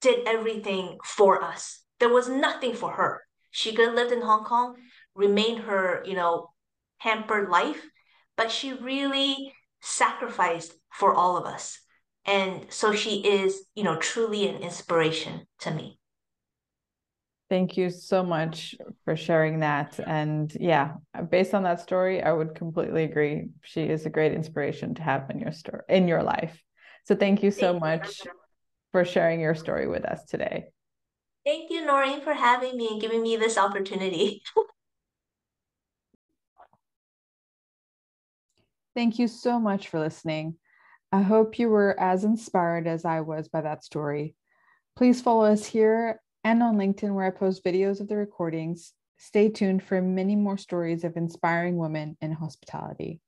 did 0.02 0.28
everything 0.28 0.98
for 1.04 1.44
us. 1.44 1.82
There 2.00 2.10
was 2.10 2.30
nothing 2.30 2.74
for 2.74 2.92
her. 2.92 3.22
She 3.52 3.74
could 3.74 3.88
have 3.88 3.96
lived 3.96 4.12
in 4.12 4.22
Hong 4.22 4.44
Kong, 4.44 4.76
remained 5.16 5.62
her, 5.62 6.04
you 6.06 6.16
know, 6.16 6.50
hampered 6.98 7.50
life, 7.50 7.82
but 8.38 8.52
she 8.52 8.74
really 8.74 9.54
sacrificed 9.82 10.74
for 10.92 11.14
all 11.14 11.38
of 11.38 11.46
us. 11.46 11.80
And 12.26 12.66
so 12.70 12.94
she 12.94 13.20
is, 13.26 13.64
you 13.76 13.84
know, 13.84 13.98
truly 13.98 14.48
an 14.48 14.62
inspiration 14.62 15.46
to 15.60 15.72
me. 15.72 16.00
Thank 17.48 17.78
you 17.78 17.92
so 17.92 18.24
much 18.24 18.74
for 19.04 19.16
sharing 19.16 19.60
that. 19.60 20.00
And 20.06 20.52
yeah, 20.60 20.94
based 21.30 21.54
on 21.54 21.62
that 21.64 21.80
story, 21.80 22.24
I 22.24 22.32
would 22.32 22.56
completely 22.56 23.04
agree. 23.04 23.50
She 23.62 23.84
is 23.84 24.08
a 24.08 24.10
great 24.10 24.34
inspiration 24.34 24.96
to 24.96 25.04
have 25.04 25.30
in 25.30 25.40
your 25.40 25.52
story 25.52 25.84
in 25.88 26.08
your 26.08 26.24
life. 26.24 26.60
So 27.04 27.16
thank 27.16 27.44
you 27.44 27.52
so 27.52 27.74
thank 27.74 27.82
much 27.84 28.26
you. 28.26 28.32
for 28.92 29.06
sharing 29.06 29.40
your 29.40 29.54
story 29.54 29.88
with 29.88 30.06
us 30.06 30.26
today. 30.26 30.66
Thank 31.46 31.70
you, 31.70 31.86
Noreen, 31.86 32.22
for 32.22 32.34
having 32.34 32.76
me 32.76 32.88
and 32.88 33.00
giving 33.00 33.22
me 33.22 33.38
this 33.38 33.60
opportunity. 33.60 34.42
Thank 38.96 39.20
you 39.20 39.28
so 39.28 39.60
much 39.60 39.90
for 39.90 40.00
listening. 40.00 40.56
I 41.12 41.22
hope 41.22 41.60
you 41.60 41.70
were 41.70 42.00
as 42.00 42.24
inspired 42.24 42.88
as 42.88 43.04
I 43.04 43.22
was 43.22 43.50
by 43.50 43.62
that 43.62 43.84
story. 43.84 44.36
Please 44.96 45.22
follow 45.22 45.44
us 45.46 45.66
here 45.66 46.22
and 46.46 46.64
on 46.64 46.78
LinkedIn, 46.78 47.14
where 47.14 47.26
I 47.26 47.32
post 47.32 47.66
videos 47.66 48.00
of 48.00 48.08
the 48.08 48.16
recordings. 48.16 48.94
Stay 49.18 49.50
tuned 49.50 49.84
for 49.84 50.02
many 50.02 50.38
more 50.38 50.58
stories 50.58 51.04
of 51.04 51.18
inspiring 51.18 51.78
women 51.78 52.16
in 52.22 52.32
hospitality. 52.32 53.20